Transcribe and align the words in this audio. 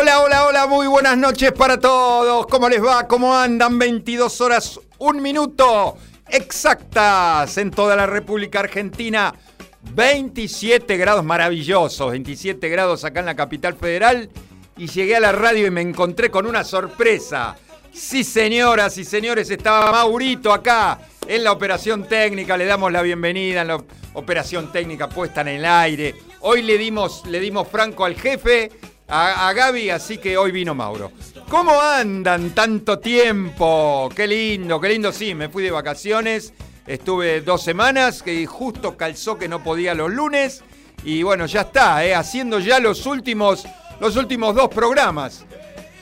Hola, 0.00 0.22
hola, 0.22 0.46
hola, 0.46 0.66
muy 0.66 0.86
buenas 0.86 1.18
noches 1.18 1.52
para 1.52 1.78
todos. 1.78 2.46
¿Cómo 2.46 2.70
les 2.70 2.82
va? 2.82 3.06
¿Cómo 3.06 3.36
andan? 3.36 3.78
22 3.78 4.40
horas, 4.40 4.80
un 4.96 5.20
minuto 5.20 5.98
exactas 6.26 7.58
en 7.58 7.70
toda 7.70 7.94
la 7.96 8.06
República 8.06 8.60
Argentina. 8.60 9.34
27 9.92 10.96
grados 10.96 11.22
maravillosos, 11.22 12.12
27 12.12 12.66
grados 12.70 13.04
acá 13.04 13.20
en 13.20 13.26
la 13.26 13.36
capital 13.36 13.74
federal. 13.74 14.30
Y 14.78 14.86
llegué 14.86 15.16
a 15.16 15.20
la 15.20 15.32
radio 15.32 15.66
y 15.66 15.70
me 15.70 15.82
encontré 15.82 16.30
con 16.30 16.46
una 16.46 16.64
sorpresa. 16.64 17.56
Sí, 17.92 18.24
señoras 18.24 18.96
y 18.96 19.04
señores, 19.04 19.50
estaba 19.50 19.92
Maurito 19.92 20.50
acá 20.54 20.98
en 21.26 21.44
la 21.44 21.52
operación 21.52 22.04
técnica. 22.04 22.56
Le 22.56 22.64
damos 22.64 22.90
la 22.90 23.02
bienvenida 23.02 23.60
en 23.60 23.68
la 23.68 23.84
operación 24.14 24.72
técnica 24.72 25.10
puesta 25.10 25.42
en 25.42 25.48
el 25.48 25.64
aire. 25.66 26.14
Hoy 26.40 26.62
le 26.62 26.78
dimos, 26.78 27.26
le 27.26 27.38
dimos 27.38 27.68
franco 27.68 28.06
al 28.06 28.14
jefe 28.14 28.70
a, 29.10 29.52
Gaby, 29.52 29.90
así 29.90 30.18
que 30.18 30.36
hoy 30.36 30.52
vino 30.52 30.74
Mauro. 30.74 31.12
¿Cómo 31.48 31.80
andan 31.80 32.50
tanto 32.50 32.98
tiempo? 32.98 34.08
Qué 34.14 34.26
lindo, 34.26 34.80
qué 34.80 34.88
lindo. 34.88 35.12
Sí, 35.12 35.34
me 35.34 35.48
fui 35.48 35.64
de 35.64 35.70
vacaciones, 35.70 36.52
estuve 36.86 37.40
dos 37.40 37.62
semanas, 37.62 38.22
que 38.22 38.46
justo 38.46 38.96
calzó 38.96 39.36
que 39.36 39.48
no 39.48 39.62
podía 39.62 39.94
los 39.94 40.12
lunes. 40.12 40.62
Y 41.02 41.22
bueno, 41.22 41.46
ya 41.46 41.62
está, 41.62 42.04
eh, 42.04 42.14
haciendo 42.14 42.60
ya 42.60 42.78
los 42.78 43.06
últimos, 43.06 43.66
los 44.00 44.16
últimos 44.16 44.54
dos 44.54 44.68
programas. 44.68 45.44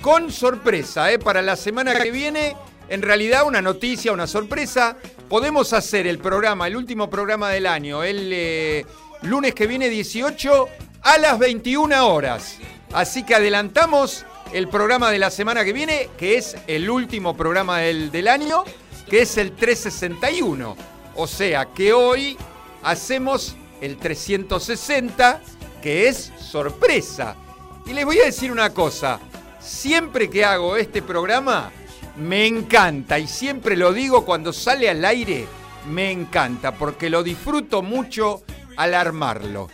Con 0.03 0.31
sorpresa, 0.31 1.11
eh, 1.11 1.19
para 1.19 1.41
la 1.41 1.57
semana 1.57 1.95
que 1.95 2.11
viene, 2.11 2.57
en 2.89 3.03
realidad 3.03 3.47
una 3.47 3.63
noticia, 3.63 4.13
una 4.13 4.27
sorpresa. 4.27 4.97
Podemos 5.29 5.73
hacer 5.73 6.07
el 6.07 6.19
programa, 6.19 6.67
el 6.67 6.77
último 6.77 7.09
programa 7.09 7.51
del 7.51 7.67
año, 7.67 8.03
el 8.03 8.31
eh, 8.33 8.87
lunes 9.23 9.55
que 9.55 9.67
viene 9.67 9.89
18 9.89 10.69
a 11.03 11.19
las 11.19 11.39
21 11.39 12.07
horas. 12.07 12.59
Así 12.93 13.23
que 13.23 13.35
adelantamos 13.35 14.25
el 14.53 14.69
programa 14.69 15.11
de 15.11 15.19
la 15.19 15.31
semana 15.31 15.65
que 15.65 15.73
viene, 15.73 16.09
que 16.17 16.39
es 16.39 16.57
el 16.67 16.89
último 16.89 17.37
programa 17.37 17.79
del, 17.79 18.29
año, 18.29 18.65
que 19.09 19.23
es 19.23 19.37
el 19.37 19.53
361. 19.53 20.77
O 21.15 21.27
sea 21.27 21.67
que 21.67 21.93
hoy 21.93 22.39
hacemos 22.83 23.57
el 23.81 23.99
360, 23.99 25.43
que 25.83 26.09
es 26.09 26.33
sorpresa. 26.39 27.37
Y 27.85 27.93
les 27.93 28.05
voy 28.05 28.19
a 28.21 28.27
decir 28.27 28.51
una 28.51 28.73
cosa, 28.73 29.21
siempre 29.61 30.31
que 30.31 30.45
hago 30.45 30.77
este 30.77 31.03
programa, 31.03 31.71
me 32.17 32.47
encanta, 32.47 33.19
y 33.19 33.29
siempre 33.29 33.77
lo 33.77 33.93
digo 33.93 34.25
cuando 34.25 34.53
sale 34.53 34.89
al 34.89 35.05
aire, 35.05 35.47
me 35.91 36.11
encanta, 36.11 36.73
porque 36.73 37.11
lo 37.11 37.23
disfruto 37.23 37.83
mucho 37.83 38.43
al 38.77 38.95
armarlo. 38.95 39.69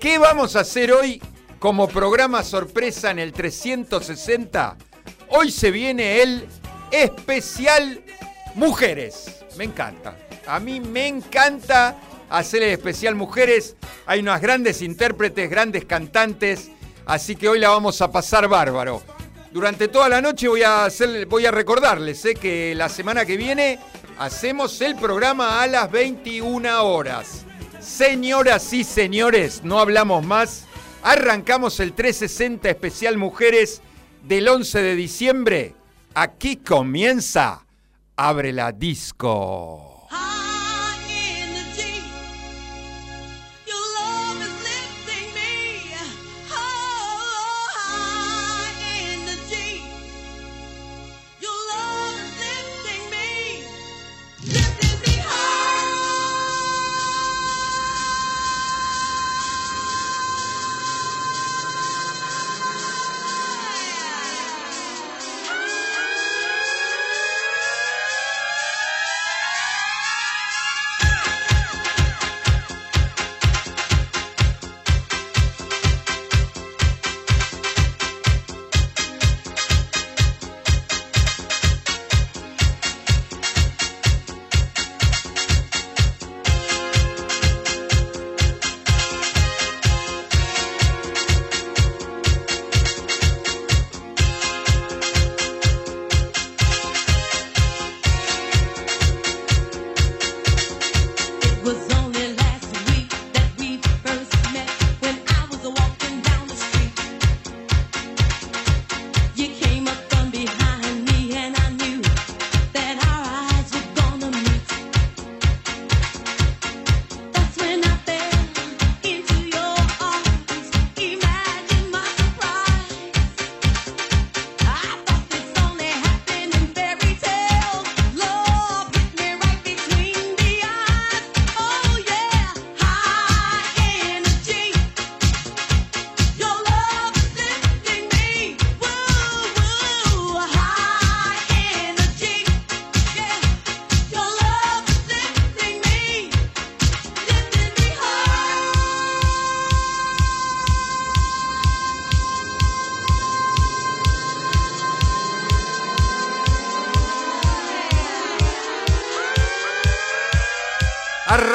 ¿Qué 0.00 0.18
vamos 0.18 0.54
a 0.54 0.60
hacer 0.60 0.92
hoy 0.92 1.20
como 1.58 1.88
programa 1.88 2.42
sorpresa 2.44 3.10
en 3.10 3.18
el 3.18 3.32
360, 3.32 4.76
hoy 5.30 5.50
se 5.50 5.70
viene 5.70 6.22
el 6.22 6.46
especial 6.90 8.02
Mujeres. 8.54 9.44
Me 9.56 9.64
encanta. 9.64 10.16
A 10.46 10.60
mí 10.60 10.80
me 10.80 11.06
encanta 11.06 11.96
hacer 12.30 12.62
el 12.62 12.70
especial 12.70 13.14
Mujeres. 13.14 13.76
Hay 14.06 14.20
unas 14.20 14.40
grandes 14.40 14.82
intérpretes, 14.82 15.50
grandes 15.50 15.84
cantantes, 15.84 16.70
así 17.06 17.36
que 17.36 17.48
hoy 17.48 17.58
la 17.58 17.70
vamos 17.70 18.00
a 18.02 18.10
pasar 18.10 18.48
bárbaro. 18.48 19.02
Durante 19.50 19.88
toda 19.88 20.08
la 20.08 20.20
noche 20.20 20.46
voy 20.46 20.62
a, 20.62 20.84
hacer, 20.84 21.26
voy 21.26 21.46
a 21.46 21.50
recordarles 21.50 22.20
sé 22.20 22.34
que 22.34 22.74
la 22.74 22.88
semana 22.88 23.24
que 23.24 23.36
viene 23.36 23.78
hacemos 24.18 24.80
el 24.80 24.94
programa 24.94 25.62
a 25.62 25.66
las 25.66 25.90
21 25.90 26.82
horas. 26.84 27.44
Señoras 27.80 28.72
y 28.72 28.84
señores, 28.84 29.62
no 29.64 29.80
hablamos 29.80 30.24
más 30.24 30.67
Arrancamos 31.08 31.80
el 31.80 31.94
360 31.94 32.68
especial 32.68 33.16
Mujeres 33.16 33.80
del 34.24 34.46
11 34.46 34.82
de 34.82 34.94
diciembre. 34.94 35.74
Aquí 36.12 36.56
comienza 36.56 37.64
Abre 38.14 38.52
la 38.52 38.72
Disco. 38.72 39.87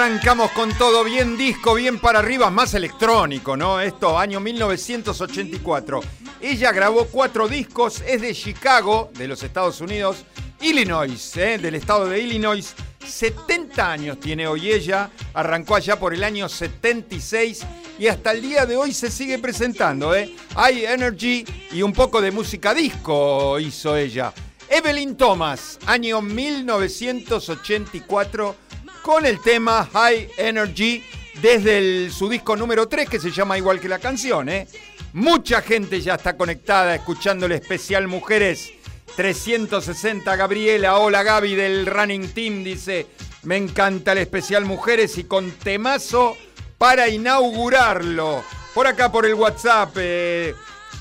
Arrancamos 0.04 0.52
con 0.52 0.74
todo 0.74 1.06
bien 1.06 1.38
disco, 1.38 1.76
bien 1.76 1.98
para 1.98 2.20
arriba, 2.20 2.50
más 2.50 2.74
electrónico, 2.74 3.56
¿no? 3.56 3.80
Esto, 3.80 4.20
año 4.20 4.42
1984. 4.42 6.02
Ella 6.42 6.74
grabó 6.74 7.06
cuatro 7.06 7.48
discos, 7.48 8.04
es 8.06 8.20
de 8.20 8.36
Chicago, 8.36 9.12
de 9.14 9.30
los 9.30 9.42
Estados 9.44 9.80
Unidos, 9.80 10.26
Illinois, 10.60 11.38
¿eh? 11.38 11.58
del 11.58 11.76
estado 11.76 12.06
de 12.08 12.20
Illinois. 12.20 12.76
70 13.08 13.92
años 13.94 14.20
tiene 14.20 14.46
hoy 14.46 14.74
ella, 14.74 15.10
arrancó 15.34 15.78
allá 15.78 15.98
por 15.98 16.14
el 16.14 16.26
año 16.26 16.50
76 16.50 17.66
y 17.98 18.08
hasta 18.08 18.34
el 18.34 18.42
día 18.42 18.66
de 18.66 18.76
hoy 18.76 18.94
se 18.94 19.10
sigue 19.10 19.40
presentando. 19.40 20.14
¿eh? 20.14 20.36
Hay 20.56 20.84
Energy 20.84 21.46
y 21.72 21.82
un 21.82 21.94
poco 21.94 22.20
de 22.20 22.32
música 22.32 22.74
disco 22.74 23.58
hizo 23.58 23.96
ella. 23.96 24.34
Evelyn 24.68 25.16
Thomas, 25.16 25.80
año 25.86 26.22
1984 26.22 28.64
con 29.04 29.26
el 29.26 29.42
tema 29.42 29.88
High 29.92 30.32
Energy 30.38 31.04
desde 31.42 32.10
su 32.10 32.30
disco 32.30 32.56
número 32.56 32.88
3 32.88 33.10
que 33.10 33.20
se 33.20 33.32
llama 33.32 33.58
igual 33.58 33.80
que 33.80 33.90
la 33.90 34.00
canción. 34.00 34.48
¿eh? 34.48 34.66
Mucha 35.12 35.62
gente 35.62 36.02
ya 36.02 36.16
está 36.16 36.38
conectada 36.38 36.96
escuchando 36.96 37.46
el 37.46 37.52
especial 37.52 38.08
Mujeres 38.08 38.72
360. 39.18 40.36
Gabriela, 40.36 40.98
hola 40.98 41.22
Gaby 41.22 41.54
del 41.54 41.86
Running 41.86 42.30
Team, 42.30 42.64
dice, 42.64 43.08
me 43.44 43.58
encanta 43.58 44.14
el 44.14 44.20
especial 44.20 44.64
Mujeres 44.64 45.18
y 45.18 45.26
con 45.26 45.52
temazo 45.52 46.38
para 46.78 47.10
inaugurarlo. 47.10 48.42
Por 48.74 48.88
acá 48.88 49.12
por 49.12 49.26
el 49.26 49.36
WhatsApp. 49.36 49.96
Eh, 49.98 50.56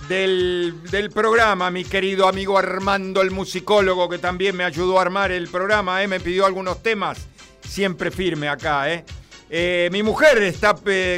del, 0.09 0.83
del, 0.91 1.11
programa, 1.11 1.71
mi 1.71 1.85
querido 1.85 2.27
amigo 2.27 2.59
Armando, 2.59 3.23
el 3.23 3.31
musicólogo, 3.31 4.09
que 4.09 4.19
también 4.19 4.57
me 4.57 4.65
ayudó 4.65 4.99
a 4.99 5.03
armar 5.03 5.31
el 5.31 5.49
programa, 5.49 6.03
¿eh? 6.03 6.09
me 6.09 6.19
pidió 6.19 6.45
algunos 6.45 6.83
temas, 6.83 7.29
siempre 7.73 8.11
firme 8.11 8.49
acá. 8.49 8.93
¿eh? 8.93 9.05
Eh, 9.49 9.89
mi 9.93 10.03
mujer 10.03 10.43
está 10.43 10.75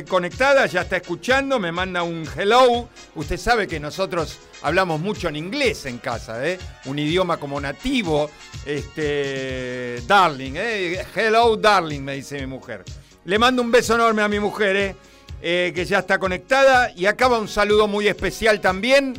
conectada, 0.08 0.66
ya 0.66 0.82
está 0.82 0.96
escuchando, 0.96 1.58
me 1.58 1.72
manda 1.72 2.02
un 2.02 2.26
hello. 2.36 2.88
Usted 3.14 3.36
sabe 3.36 3.66
que 3.66 3.80
nosotros 3.80 4.38
hablamos 4.62 5.00
mucho 5.00 5.28
en 5.28 5.36
inglés 5.36 5.86
en 5.86 5.98
casa, 5.98 6.46
¿eh? 6.46 6.58
un 6.84 6.98
idioma 6.98 7.38
como 7.38 7.60
nativo. 7.60 8.30
Este, 8.64 10.00
darling, 10.06 10.52
¿eh? 10.56 11.04
hello 11.14 11.56
darling, 11.56 12.00
me 12.00 12.14
dice 12.14 12.40
mi 12.40 12.46
mujer. 12.46 12.84
Le 13.24 13.38
mando 13.38 13.62
un 13.62 13.70
beso 13.70 13.94
enorme 13.94 14.22
a 14.22 14.28
mi 14.28 14.38
mujer, 14.38 14.76
¿eh? 14.76 14.96
Eh, 15.42 15.72
que 15.74 15.84
ya 15.84 15.98
está 15.98 16.18
conectada. 16.18 16.92
Y 16.96 17.06
acaba 17.06 17.38
un 17.38 17.48
saludo 17.48 17.86
muy 17.86 18.08
especial 18.08 18.60
también. 18.60 19.14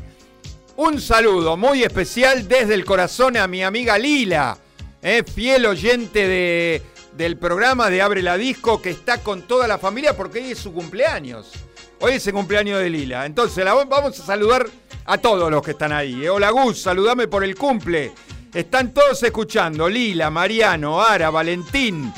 Un 0.78 1.00
saludo 1.00 1.56
muy 1.56 1.84
especial 1.84 2.48
desde 2.48 2.74
el 2.74 2.84
corazón 2.84 3.38
a 3.38 3.48
mi 3.48 3.64
amiga 3.64 3.98
Lila, 3.98 4.58
eh, 5.02 5.24
fiel 5.24 5.66
oyente 5.68 6.28
de, 6.28 6.82
del 7.18 7.38
programa 7.38 7.90
de 7.90 8.02
Abre 8.02 8.22
la 8.22 8.38
Disco, 8.38 8.82
que 8.82 8.90
está 8.90 9.20
con 9.20 9.44
toda 9.44 9.68
la 9.68 9.78
familia 9.78 10.16
porque 10.16 10.40
hoy 10.40 10.52
es 10.52 10.60
su 10.60 10.74
cumpleaños. 10.74 11.52
Hoy 12.00 12.14
es 12.14 12.28
el 12.28 12.34
cumpleaños 12.34 12.80
de 12.80 12.90
Lila. 12.90 13.26
Entonces 13.26 13.64
vamos 13.66 14.20
a 14.20 14.26
saludar 14.26 14.68
a 15.06 15.18
todos 15.18 15.50
los 15.50 15.62
que 15.62 15.72
están 15.72 15.94
ahí. 15.94 16.26
Eh. 16.26 16.30
Hola 16.30 16.50
Gus, 16.50 16.82
saludame 16.82 17.28
por 17.28 17.44
el 17.44 17.56
cumple. 17.56 18.12
Están 18.54 18.94
todos 18.94 19.22
escuchando. 19.24 19.88
Lila, 19.88 20.30
Mariano, 20.30 21.02
Ara, 21.02 21.30
Valentín, 21.30 22.14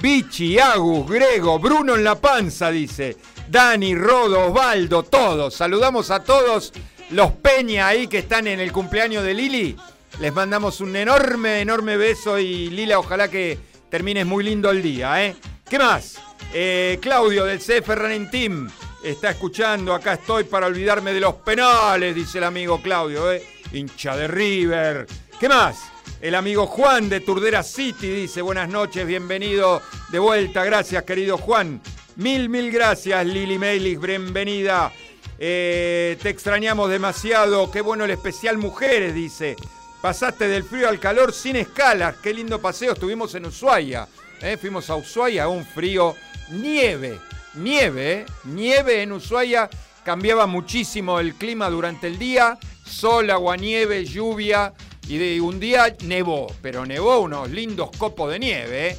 Bichi, 0.00 0.58
Agus, 0.58 1.08
Grego, 1.08 1.58
Bruno 1.58 1.94
en 1.94 2.04
la 2.04 2.16
panza, 2.16 2.70
dice. 2.70 3.16
Dani, 3.48 3.94
Rodo, 3.94 4.48
Osvaldo, 4.48 5.04
todos. 5.04 5.54
Saludamos 5.54 6.10
a 6.10 6.24
todos 6.24 6.72
los 7.10 7.32
Peña 7.32 7.86
ahí 7.86 8.08
que 8.08 8.18
están 8.18 8.46
en 8.48 8.58
el 8.58 8.72
cumpleaños 8.72 9.24
de 9.24 9.34
Lili. 9.34 9.76
Les 10.20 10.32
mandamos 10.32 10.80
un 10.80 10.94
enorme, 10.96 11.60
enorme 11.60 11.96
beso 11.96 12.38
y 12.38 12.68
Lila, 12.70 12.98
ojalá 12.98 13.28
que 13.28 13.69
termines 13.90 14.24
muy 14.24 14.44
lindo 14.44 14.70
el 14.70 14.82
día. 14.82 15.24
¿eh? 15.24 15.36
¿Qué 15.68 15.78
más? 15.78 16.18
Eh, 16.54 16.98
Claudio 17.02 17.44
del 17.44 17.58
CF 17.58 17.90
Team 18.30 18.70
está 19.02 19.30
escuchando. 19.30 19.92
Acá 19.92 20.14
estoy 20.14 20.44
para 20.44 20.66
olvidarme 20.66 21.12
de 21.12 21.20
los 21.20 21.34
penales, 21.36 22.14
dice 22.14 22.38
el 22.38 22.44
amigo 22.44 22.80
Claudio. 22.80 23.30
¿eh? 23.32 23.42
Hincha 23.72 24.16
de 24.16 24.28
River. 24.28 25.06
¿Qué 25.38 25.48
más? 25.48 25.90
El 26.20 26.34
amigo 26.34 26.66
Juan 26.66 27.08
de 27.08 27.20
Turdera 27.20 27.62
City 27.62 28.08
dice 28.08 28.42
buenas 28.42 28.68
noches, 28.68 29.06
bienvenido 29.06 29.80
de 30.10 30.18
vuelta. 30.18 30.64
Gracias, 30.64 31.02
querido 31.04 31.38
Juan. 31.38 31.80
Mil, 32.16 32.48
mil 32.48 32.70
gracias, 32.70 33.24
Lili 33.24 33.58
Meilis, 33.58 33.98
bienvenida. 33.98 34.92
Eh, 35.38 36.18
te 36.22 36.28
extrañamos 36.28 36.90
demasiado. 36.90 37.70
Qué 37.70 37.80
bueno 37.80 38.04
el 38.04 38.10
especial 38.10 38.58
Mujeres, 38.58 39.14
dice. 39.14 39.56
Pasaste 40.00 40.48
del 40.48 40.64
frío 40.64 40.88
al 40.88 40.98
calor 40.98 41.32
sin 41.32 41.56
escalas. 41.56 42.16
Qué 42.22 42.32
lindo 42.32 42.58
paseo. 42.58 42.94
Estuvimos 42.94 43.34
en 43.34 43.44
Ushuaia. 43.44 44.08
¿eh? 44.40 44.56
Fuimos 44.56 44.88
a 44.88 44.96
Ushuaia, 44.96 45.46
un 45.48 45.64
frío. 45.66 46.14
Nieve, 46.50 47.20
nieve, 47.54 48.12
¿eh? 48.12 48.26
nieve 48.44 49.02
en 49.02 49.12
Ushuaia. 49.12 49.68
Cambiaba 50.02 50.46
muchísimo 50.46 51.20
el 51.20 51.34
clima 51.34 51.68
durante 51.68 52.06
el 52.06 52.18
día. 52.18 52.58
Sol, 52.82 53.30
agua, 53.30 53.58
nieve, 53.58 54.06
lluvia. 54.06 54.72
Y 55.06 55.18
de 55.18 55.40
un 55.40 55.60
día 55.60 55.94
nevó, 56.04 56.46
pero 56.62 56.86
nevó 56.86 57.20
unos 57.20 57.50
lindos 57.50 57.90
copos 57.98 58.30
de 58.32 58.38
nieve. 58.38 58.88
¿eh? 58.88 58.98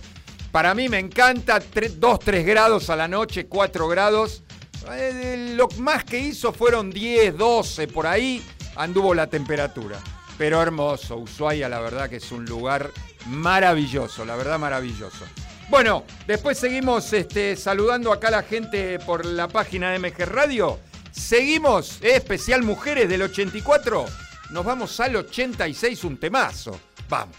Para 0.52 0.76
mí 0.76 0.88
me 0.88 1.00
encanta 1.00 1.60
2, 1.60 2.20
3 2.20 2.46
grados 2.46 2.92
a 2.92 2.96
la 2.96 3.08
noche, 3.08 3.48
4 3.48 3.88
grados. 3.88 4.44
Eh, 4.92 5.54
lo 5.56 5.68
más 5.80 6.04
que 6.04 6.20
hizo 6.20 6.54
fueron 6.54 6.92
10, 6.92 7.38
12, 7.38 7.88
por 7.88 8.06
ahí 8.06 8.46
anduvo 8.76 9.16
la 9.16 9.28
temperatura. 9.28 10.00
Pero 10.42 10.60
hermoso, 10.60 11.18
Ushuaia 11.18 11.70
la 11.70 11.80
verdad 11.82 12.10
que 12.10 12.16
es 12.16 12.32
un 12.32 12.46
lugar 12.46 12.90
maravilloso, 13.28 14.26
la 14.26 14.36
verdad 14.36 14.58
maravilloso. 14.58 15.24
Bueno, 15.70 16.04
después 16.26 16.58
seguimos 16.58 17.14
este, 17.14 17.56
saludando 17.56 18.12
acá 18.12 18.30
a 18.30 18.32
la 18.32 18.42
gente 18.42 18.98
por 18.98 19.24
la 19.24 19.48
página 19.48 19.92
de 19.92 20.00
MG 20.00 20.26
Radio. 20.26 20.80
Seguimos, 21.12 22.02
eh, 22.02 22.16
especial 22.16 22.64
Mujeres 22.64 23.08
del 23.08 23.22
84. 23.22 24.08
Nos 24.50 24.66
vamos 24.66 25.00
al 25.00 25.16
86, 25.18 26.04
un 26.06 26.18
temazo. 26.18 26.80
Vamos. 27.08 27.38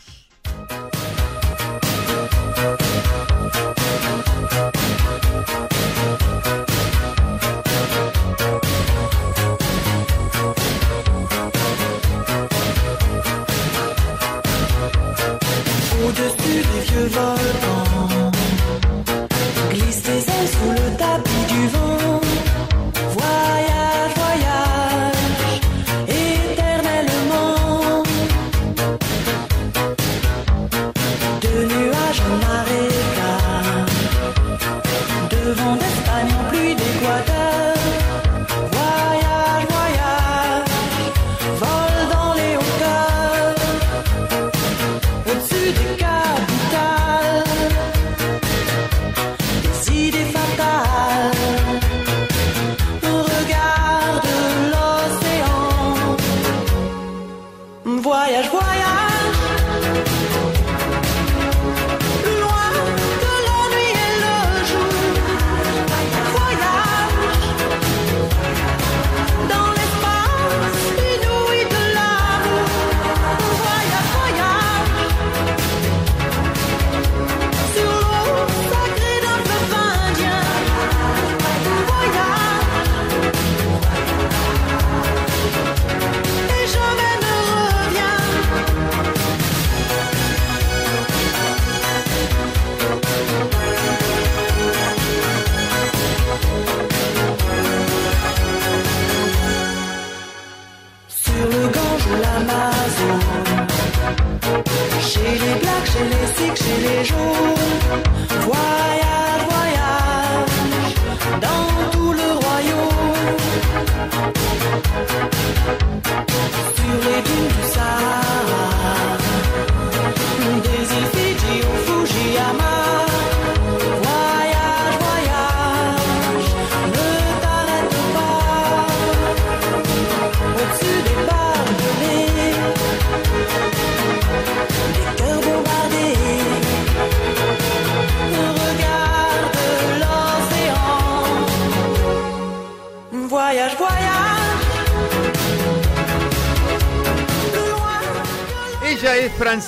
Boulevard 17.12 17.81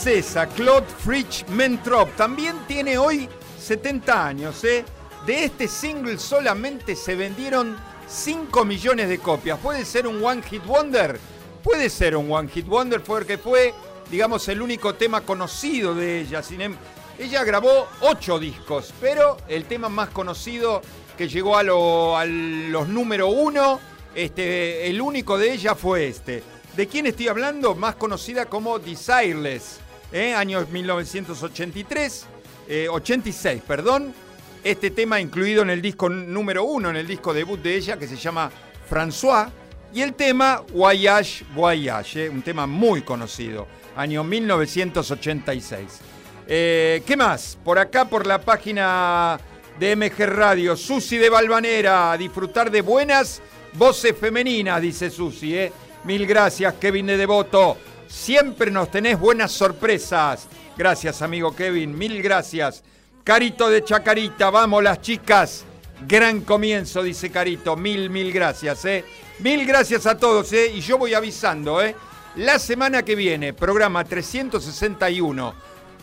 francesa, 0.09 0.47
Claude 0.49 0.87
Fritsch 1.03 1.47
Mentrop. 1.49 2.15
También 2.15 2.57
tiene 2.69 2.99
hoy 2.99 3.27
70 3.59 4.27
años. 4.27 4.63
¿eh? 4.65 4.85
De 5.25 5.45
este 5.45 5.67
single 5.67 6.19
solamente 6.19 6.95
se 6.95 7.15
vendieron 7.15 7.75
5 8.07 8.67
millones 8.67 9.09
de 9.09 9.19
copias. 9.19 9.59
¿Puede 9.61 9.87
ser 9.87 10.07
un 10.07 10.23
One 10.23 10.43
Hit 10.43 10.63
Wonder? 10.67 11.19
Puede 11.63 11.89
ser 11.89 12.17
un 12.17 12.31
One 12.31 12.51
Hit 12.51 12.67
Wonder 12.67 13.01
porque 13.03 13.39
fue, 13.39 13.73
digamos, 14.11 14.47
el 14.49 14.61
único 14.61 14.95
tema 14.95 15.23
conocido 15.23 15.95
de 15.95 16.21
ella. 16.21 16.43
Sin 16.43 16.61
em- 16.61 16.77
ella 17.19 17.43
grabó 17.43 17.89
8 18.03 18.39
discos, 18.39 18.93
pero 19.01 19.39
el 19.49 19.65
tema 19.65 19.89
más 19.89 20.11
conocido 20.11 20.83
que 21.17 21.29
llegó 21.29 21.57
a, 21.57 21.63
lo- 21.63 22.19
a 22.19 22.27
los 22.27 22.89
número 22.89 23.29
uno, 23.29 23.81
este, 24.15 24.87
el 24.91 25.01
único 25.01 25.39
de 25.39 25.55
ella 25.55 25.75
fue 25.75 26.09
este. 26.09 26.43
¿De 26.77 26.89
quién 26.89 27.07
estoy 27.07 27.29
hablando? 27.29 27.75
Más 27.75 27.95
conocida 27.95 28.45
como 28.47 28.79
Desireless, 28.81 29.79
¿eh? 30.15 30.33
año 30.33 30.67
1983, 30.71 32.27
eh, 32.69 32.89
86, 32.89 33.63
perdón. 33.67 34.15
Este 34.63 34.91
tema 34.91 35.21
incluido 35.21 35.63
en 35.63 35.69
el 35.69 35.83
disco 35.83 36.09
número 36.09 36.65
uno, 36.65 36.89
en 36.89 36.97
el 36.97 37.07
disco 37.07 37.35
debut 37.35 37.61
de 37.61 37.77
ella, 37.77 37.99
que 37.99 38.07
se 38.07 38.17
llama 38.17 38.51
François. 38.89 39.51
Y 39.93 40.01
el 40.01 40.15
tema 40.15 40.63
Voyage 40.73 41.45
Voyage, 41.55 42.25
¿eh? 42.25 42.29
un 42.31 42.43
tema 42.43 42.67
muy 42.67 43.03
conocido, 43.03 43.67
año 43.95 44.25
1986. 44.25 46.01
Eh, 46.47 47.03
¿Qué 47.07 47.17
más? 47.17 47.59
Por 47.63 47.79
acá, 47.79 48.09
por 48.09 48.27
la 48.27 48.41
página 48.41 49.39
de 49.79 49.97
MG 49.97 50.27
Radio, 50.27 50.77
Susi 50.77 51.19
de 51.19 51.29
Balvanera, 51.29 52.13
a 52.13 52.17
disfrutar 52.17 52.71
de 52.71 52.81
buenas 52.81 53.43
voces 53.75 54.17
femeninas, 54.19 54.81
dice 54.81 55.11
Susi. 55.11 55.57
¿eh? 55.57 55.73
Mil 56.05 56.27
gracias, 56.27 56.75
Kevin 56.75 57.07
de 57.07 57.17
Devoto. 57.17 57.77
Siempre 58.15 58.71
nos 58.71 58.91
tenés 58.91 59.19
buenas 59.19 59.51
sorpresas. 59.53 60.47
Gracias, 60.79 61.21
amigo 61.21 61.55
Kevin, 61.55 61.99
mil 61.99 62.23
gracias. 62.23 62.83
Carito 63.23 63.69
de 63.69 63.85
Chacarita, 63.85 64.51
vamos 64.51 64.83
las 64.83 65.03
chicas. 65.03 65.65
Gran 66.07 66.41
comienzo, 66.41 67.03
dice 67.03 67.31
Carito. 67.31 67.77
Mil, 67.77 68.09
mil 68.09 68.33
gracias, 68.33 68.85
¿eh? 68.87 69.05
Mil 69.41 69.67
gracias 69.67 70.07
a 70.07 70.17
todos, 70.17 70.51
¿eh? 70.53 70.73
Y 70.75 70.81
yo 70.81 70.97
voy 70.97 71.13
avisando, 71.13 71.83
¿eh? 71.83 71.97
La 72.37 72.59
semana 72.59 73.03
que 73.03 73.17
viene, 73.17 73.53
programa 73.53 74.05
361, 74.05 75.55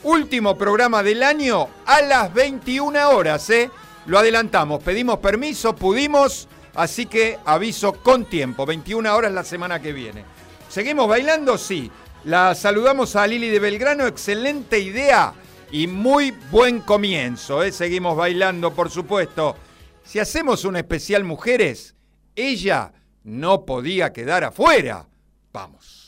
último 0.03 0.57
programa 0.57 1.01
del 1.01 1.23
año 1.23 1.69
a 1.85 2.01
las 2.01 2.31
21 2.33 3.09
horas, 3.09 3.49
¿eh? 3.49 3.71
Lo 4.05 4.19
adelantamos, 4.19 4.83
pedimos 4.83 5.17
permiso, 5.19 5.75
pudimos, 5.75 6.47
así 6.75 7.07
que 7.07 7.39
aviso 7.45 7.93
con 7.93 8.25
tiempo, 8.25 8.65
21 8.65 9.15
horas 9.15 9.31
la 9.31 9.45
semana 9.45 9.81
que 9.81 9.93
viene. 9.93 10.23
¿Seguimos 10.71 11.07
bailando? 11.07 11.57
Sí. 11.57 11.91
La 12.23 12.53
saludamos 12.53 13.15
a 13.15 13.25
Lili 13.25 13.49
de 13.49 13.57
Belgrano, 13.57 14.05
excelente 14.05 14.79
idea 14.79 15.33
y 15.71 15.87
muy 15.87 16.31
buen 16.51 16.81
comienzo, 16.81 17.63
¿eh? 17.63 17.71
Seguimos 17.71 18.15
bailando, 18.15 18.73
por 18.75 18.91
supuesto. 18.91 19.55
Si 20.03 20.19
hacemos 20.19 20.63
un 20.63 20.75
especial 20.75 21.23
mujeres, 21.23 21.95
ella 22.35 22.93
no 23.23 23.65
podía 23.65 24.13
quedar 24.13 24.43
afuera. 24.43 25.07
Vamos. 25.51 26.00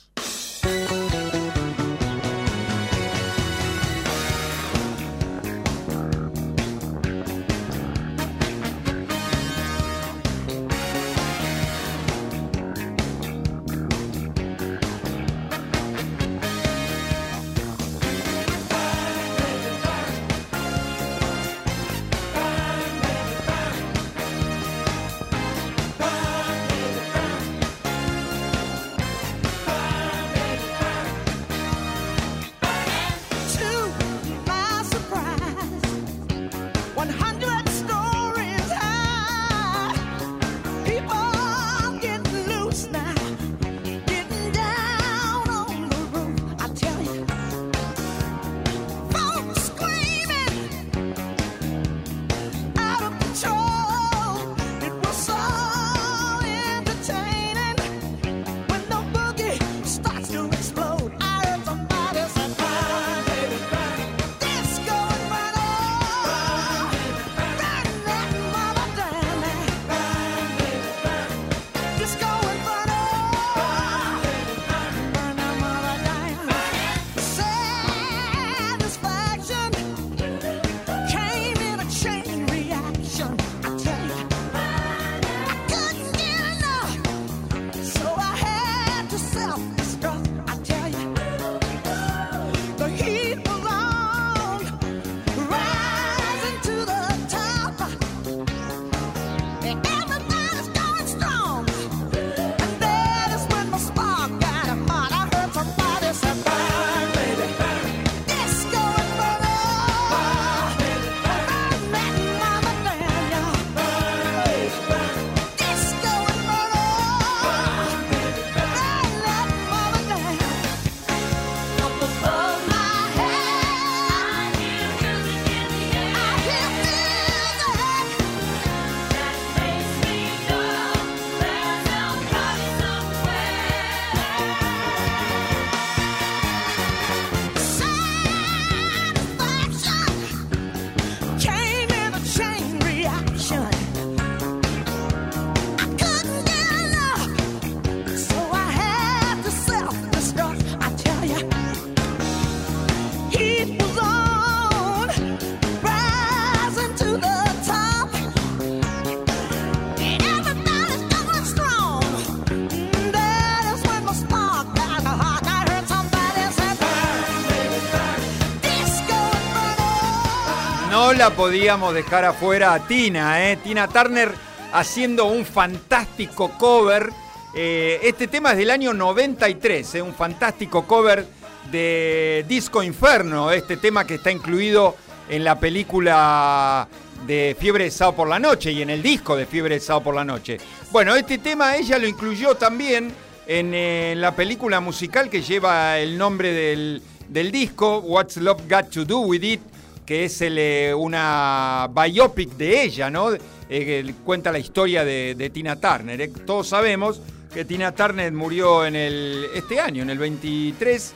Podíamos 171.32 171.94
dejar 171.94 172.26
afuera 172.26 172.74
a 172.74 172.86
Tina, 172.86 173.50
¿eh? 173.50 173.58
Tina 173.58 173.88
Turner 173.88 174.32
haciendo 174.74 175.26
un 175.26 175.46
fantástico 175.46 176.52
cover. 176.58 177.12
Eh, 177.56 178.00
este 178.04 178.28
tema 178.28 178.52
es 178.52 178.58
del 178.58 178.70
año 178.70 178.94
93, 178.94 179.96
¿eh? 179.96 180.02
un 180.02 180.14
fantástico 180.14 180.86
cover 180.86 181.26
de 181.72 182.44
Disco 182.48 182.84
Inferno, 182.84 183.52
este 183.52 183.78
tema 183.78 184.06
que 184.06 184.16
está 184.16 184.32
incluido 184.32 184.96
en 185.30 185.46
la 185.46 185.58
película 185.60 186.88
de 187.26 187.56
Fiebre 187.58 187.86
de 187.86 187.92
Sábado 187.92 188.18
por 188.18 188.28
la 188.28 188.40
Noche 188.40 188.72
y 188.74 188.82
en 188.82 188.90
el 188.90 189.02
disco 189.02 189.38
de 189.38 189.46
Fiebre 189.46 189.76
de 189.76 189.82
Sábado 189.82 190.04
por 190.04 190.16
la 190.16 190.26
Noche. 190.26 190.58
Bueno, 190.92 191.16
este 191.16 191.38
tema 191.38 191.78
ella 191.78 191.98
lo 192.00 192.08
incluyó 192.08 192.56
también 192.56 193.14
en, 193.48 193.74
eh, 193.74 194.14
la 194.18 194.36
película 194.36 194.82
musical 194.82 195.30
que 195.30 195.42
lleva 195.42 196.00
el 196.00 196.18
nombre 196.18 196.52
del, 196.52 197.02
del 197.30 197.52
disco, 197.52 198.00
What's 198.00 198.38
Love 198.38 198.64
Got 198.68 198.90
to 198.90 199.06
Do 199.06 199.20
With 199.20 199.44
It, 199.44 199.62
que 200.06 200.26
es 200.26 200.42
el, 200.42 200.58
eh, 200.58 200.94
una 200.94 201.90
biopic 201.94 202.52
de 202.52 202.84
ella, 202.84 203.10
¿no? 203.10 203.30
Eh, 203.70 204.14
cuenta 204.24 204.52
la 204.52 204.60
historia 204.60 205.04
de, 205.06 205.36
de 205.36 205.50
Tina 205.50 205.76
Turner. 205.80 206.20
¿eh? 206.22 206.28
Todos 206.46 206.68
sabemos 206.68 207.22
que 207.54 207.66
Tina 207.66 207.94
Turner 207.94 208.32
murió 208.32 208.86
en 208.86 208.96
el, 208.96 209.46
este 209.54 209.80
año, 209.80 210.04
en 210.04 210.10
el 210.10 210.18
23, 210.18 211.14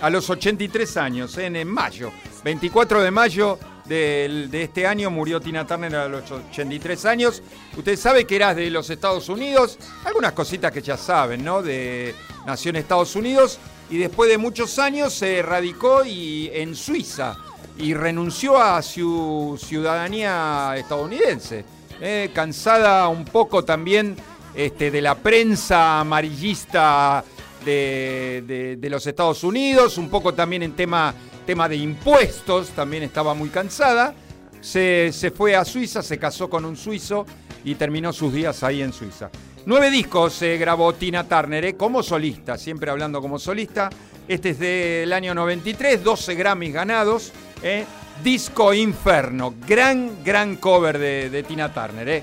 a 0.00 0.10
los 0.10 0.28
83 0.30 0.96
años, 0.96 1.36
en, 1.38 1.56
en 1.56 1.68
mayo. 1.68 2.10
24 2.44 3.02
de 3.02 3.10
mayo 3.10 3.58
del- 3.84 4.50
de, 4.50 4.62
este 4.62 4.86
año 4.86 5.10
murió 5.10 5.40
Tina 5.40 5.66
Turner 5.66 5.94
a 5.96 6.08
los 6.08 6.30
83 6.30 7.04
años. 7.04 7.42
Usted 7.76 7.96
sabe 7.98 8.24
que 8.24 8.36
era 8.36 8.54
de 8.54 8.70
los 8.70 8.88
Estados 8.90 9.28
Unidos, 9.28 9.78
algunas 10.04 10.32
cositas 10.32 10.72
que 10.72 10.80
ya 10.82 10.96
saben, 10.96 11.44
¿no? 11.44 11.62
De, 11.62 12.14
nació 12.46 12.70
en 12.70 12.76
Estados 12.76 13.14
Unidos 13.16 13.58
y 13.90 13.98
después 13.98 14.30
de 14.30 14.38
muchos 14.38 14.78
años 14.78 15.12
se 15.12 15.42
radicó 15.42 16.04
y, 16.04 16.50
en 16.52 16.74
Suiza 16.74 17.36
y 17.78 17.94
renunció 17.94 18.58
a 18.60 18.82
su 18.82 19.58
ciudadanía 19.62 20.74
estadounidense. 20.76 21.64
eh, 22.00 22.30
cansada 22.34 23.08
un 23.08 23.24
poco 23.24 23.64
también 23.64 24.16
este, 24.54 24.90
de 24.90 25.00
la 25.00 25.14
prensa 25.14 26.00
amarillista 26.00 27.24
de, 27.64 28.78
los 28.90 29.06
Estados 29.06 29.42
Unidos, 29.44 29.98
un 29.98 30.08
poco 30.08 30.34
también 30.34 30.62
en 30.62 30.72
tema, 30.72 31.14
tema 31.44 31.68
de 31.68 31.76
impuestos, 31.76 32.70
también 32.70 33.02
estaba 33.02 33.34
muy 33.34 33.48
cansada. 33.48 34.14
Se, 34.60 35.10
se 35.12 35.30
fue 35.30 35.54
a 35.56 35.64
Suiza, 35.64 36.02
se 36.02 36.18
casó 36.18 36.48
con 36.48 36.64
un 36.64 36.76
suizo 36.76 37.26
y 37.64 37.74
terminó 37.74 38.12
sus 38.12 38.32
días 38.32 38.62
ahí 38.62 38.82
en 38.82 38.92
Suiza. 38.92 39.30
Nueve 39.66 39.90
discos 39.90 40.32
se 40.32 40.56
grabó 40.58 40.94
Tina 40.94 41.24
Turner 41.24 41.64
¿eh? 41.64 41.76
como 41.76 42.02
solista, 42.02 42.56
siempre 42.56 42.90
hablando 42.90 43.20
como 43.20 43.38
solista. 43.38 43.90
Este 44.28 44.50
es 44.50 44.58
del 44.58 45.12
año 45.12 45.34
93, 45.34 46.02
12 46.04 46.34
Grammys 46.36 46.72
ganados. 46.72 47.32
¿Eh? 47.62 47.84
Disco 48.22 48.72
Inferno, 48.72 49.54
gran, 49.66 50.24
gran 50.24 50.56
cover 50.56 50.98
de, 50.98 51.44
Tina 51.46 51.72
Turner. 51.72 52.08
¿eh? 52.08 52.22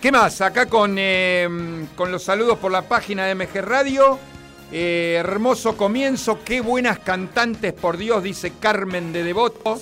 ¿Qué 0.00 0.12
más? 0.12 0.40
Acá 0.40 0.66
con, 0.66 0.96
eh, 0.98 1.48
con 1.96 2.12
los 2.12 2.22
saludos 2.22 2.58
por 2.58 2.70
la 2.70 2.82
página 2.82 3.26
de 3.26 3.34
MG 3.34 3.60
Radio. 3.62 4.18
Eh, 4.72 5.16
hermoso 5.18 5.76
comienzo, 5.76 6.40
qué 6.44 6.60
buenas 6.60 6.98
cantantes, 7.00 7.72
por 7.72 7.96
Dios, 7.96 8.22
dice 8.22 8.52
Carmen 8.60 9.12
de 9.12 9.24
Devoto. 9.24 9.80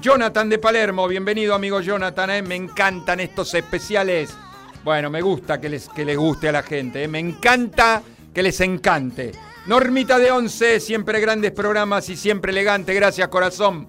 Jonathan 0.00 0.48
de 0.50 0.58
Palermo, 0.58 1.08
bienvenido 1.08 1.54
amigo 1.54 1.80
Jonathan, 1.80 2.46
me 2.46 2.56
encantan 2.56 3.20
estos 3.20 3.54
especiales. 3.54 4.36
Bueno, 4.84 5.10
me 5.10 5.22
gusta 5.22 5.60
que 5.60 5.70
les, 5.70 5.88
que 5.88 6.04
les 6.04 6.16
guste 6.16 6.50
a 6.50 6.52
la 6.52 6.62
gente, 6.62 7.08
me 7.08 7.18
encanta 7.18 8.02
que 8.34 8.42
les 8.42 8.60
encante. 8.60 9.32
Normita 9.66 10.20
de 10.20 10.30
Once, 10.30 10.78
siempre 10.78 11.18
grandes 11.18 11.50
programas 11.50 12.08
y 12.08 12.16
siempre 12.16 12.52
elegante, 12.52 12.94
gracias 12.94 13.26
corazón. 13.26 13.88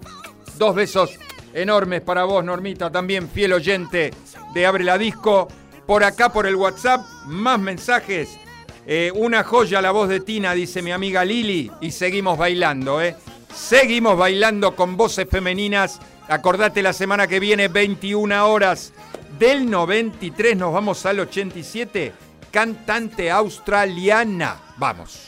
Dos 0.56 0.74
besos 0.74 1.12
enormes 1.54 2.00
para 2.00 2.24
vos, 2.24 2.44
Normita, 2.44 2.90
también 2.90 3.28
fiel 3.28 3.52
oyente 3.52 4.10
de 4.52 4.66
Abre 4.66 4.82
la 4.82 4.98
Disco. 4.98 5.46
Por 5.86 6.02
acá, 6.02 6.32
por 6.32 6.48
el 6.48 6.56
WhatsApp, 6.56 7.06
más 7.26 7.60
mensajes. 7.60 8.40
Eh, 8.86 9.12
una 9.14 9.44
joya 9.44 9.80
la 9.80 9.92
voz 9.92 10.08
de 10.08 10.18
Tina, 10.18 10.52
dice 10.52 10.82
mi 10.82 10.90
amiga 10.90 11.24
Lili, 11.24 11.70
y 11.80 11.92
seguimos 11.92 12.36
bailando, 12.36 13.00
¿eh? 13.00 13.14
Seguimos 13.54 14.18
bailando 14.18 14.74
con 14.74 14.96
voces 14.96 15.28
femeninas. 15.30 16.00
Acordate 16.26 16.82
la 16.82 16.92
semana 16.92 17.28
que 17.28 17.38
viene, 17.38 17.68
21 17.68 18.48
horas. 18.48 18.92
Del 19.38 19.70
93 19.70 20.56
nos 20.56 20.72
vamos 20.72 21.06
al 21.06 21.20
87. 21.20 22.12
Cantante 22.50 23.30
australiana. 23.30 24.56
Vamos. 24.76 25.27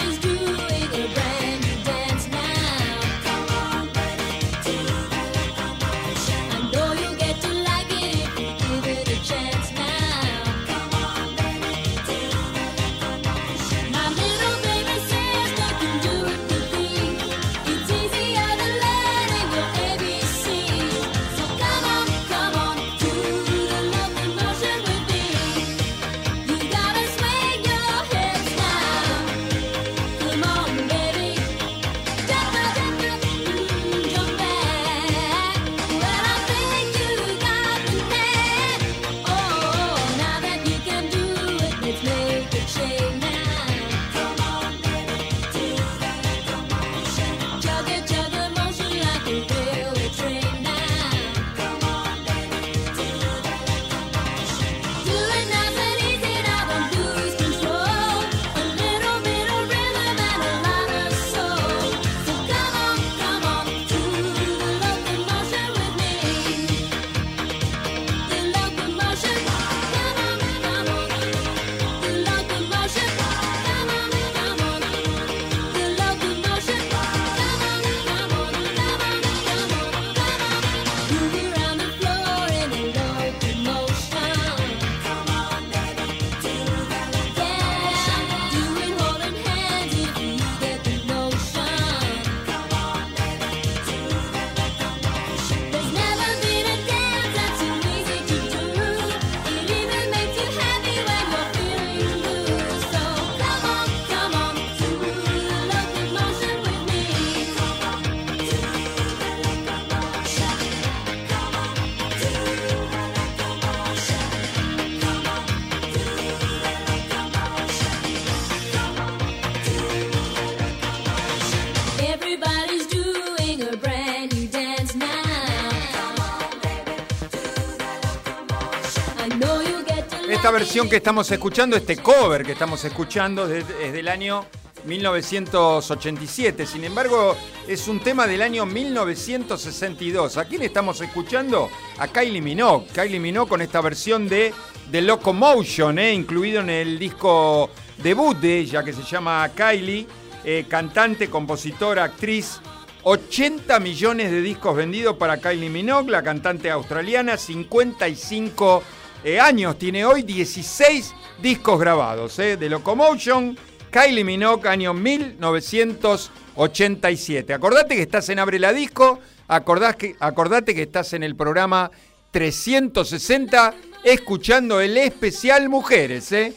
Esta 130.31 130.49
versión 130.49 130.89
que 130.89 130.95
estamos 130.95 131.29
escuchando, 131.29 131.75
este 131.75 131.97
cover 131.97 132.45
que 132.45 132.53
estamos 132.53 132.85
escuchando 132.85 133.53
es 133.53 133.65
es 133.81 133.91
del 133.91 134.07
año 134.07 134.45
1987. 134.85 136.65
Sin 136.65 136.85
embargo, 136.85 137.35
es 137.67 137.89
un 137.89 137.99
tema 137.99 138.25
del 138.25 138.41
año 138.41 138.65
1962. 138.65 140.37
¿A 140.37 140.45
quién 140.45 140.61
estamos 140.61 141.01
escuchando? 141.01 141.69
A 141.99 142.07
Kylie 142.07 142.41
Minogue. 142.41 142.87
Kylie 142.93 143.19
Minogue 143.19 143.49
con 143.49 143.61
esta 143.61 143.81
versión 143.81 144.29
de 144.29 144.53
The 144.89 145.01
Locomotion, 145.01 145.99
eh, 145.99 146.13
incluido 146.13 146.61
en 146.61 146.69
el 146.69 146.97
disco 146.97 147.69
debut 147.97 148.37
de 148.37 148.59
ella 148.59 148.85
que 148.85 148.93
se 148.93 149.03
llama 149.03 149.51
Kylie, 149.53 150.07
eh, 150.45 150.65
cantante, 150.65 151.29
compositora, 151.29 152.05
actriz. 152.05 152.61
80 153.03 153.79
millones 153.81 154.31
de 154.31 154.41
discos 154.41 154.77
vendidos 154.77 155.17
para 155.17 155.41
Kylie 155.41 155.69
Minogue, 155.69 156.09
la 156.09 156.23
cantante 156.23 156.71
australiana, 156.71 157.35
55 157.35 158.81
eh, 159.23 159.39
años, 159.39 159.77
tiene 159.77 160.03
hoy 160.05 160.23
16 160.23 161.13
discos 161.41 161.79
grabados 161.79 162.39
eh, 162.39 162.57
de 162.57 162.69
Locomotion, 162.69 163.57
Kylie 163.89 164.23
Minogue, 164.23 164.69
año 164.69 164.93
1987. 164.93 167.53
Acordate 167.53 167.95
que 167.95 168.01
estás 168.01 168.29
en 168.29 168.39
Abre 168.39 168.59
la 168.59 168.73
Disco, 168.73 169.19
Acordás 169.51 169.97
que, 169.97 170.15
acordate 170.17 170.73
que 170.73 170.83
estás 170.83 171.11
en 171.11 171.23
el 171.23 171.35
programa 171.35 171.91
360 172.31 173.73
escuchando 174.01 174.79
el 174.79 174.97
especial 174.97 175.67
Mujeres, 175.67 176.31
¿eh? 176.31 176.53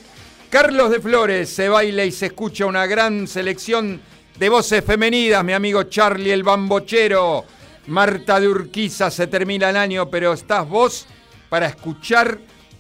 Carlos 0.49 0.93
de 0.93 1.01
Flores 1.01 1.49
se 1.49 1.69
baila 1.69 2.05
y 2.05 2.13
se 2.13 2.27
escucha 2.27 2.67
una 2.67 2.87
gran 2.87 3.27
selección 3.27 4.01
de 4.39 4.49
voces 4.49 4.85
femeninas, 4.85 5.43
mi 5.43 5.55
amigo 5.55 5.83
Charlie 5.83 6.31
el 6.31 6.45
Bambochero. 6.45 7.45
Marta 7.89 8.39
de 8.39 8.47
Urquiza 8.47 9.11
se 9.11 9.27
termina 9.27 9.71
el 9.71 9.77
año, 9.77 10.09
pero 10.09 10.33
estás 10.33 10.69
vos 10.69 11.09
para 11.49 11.67
escuchar 11.67 12.39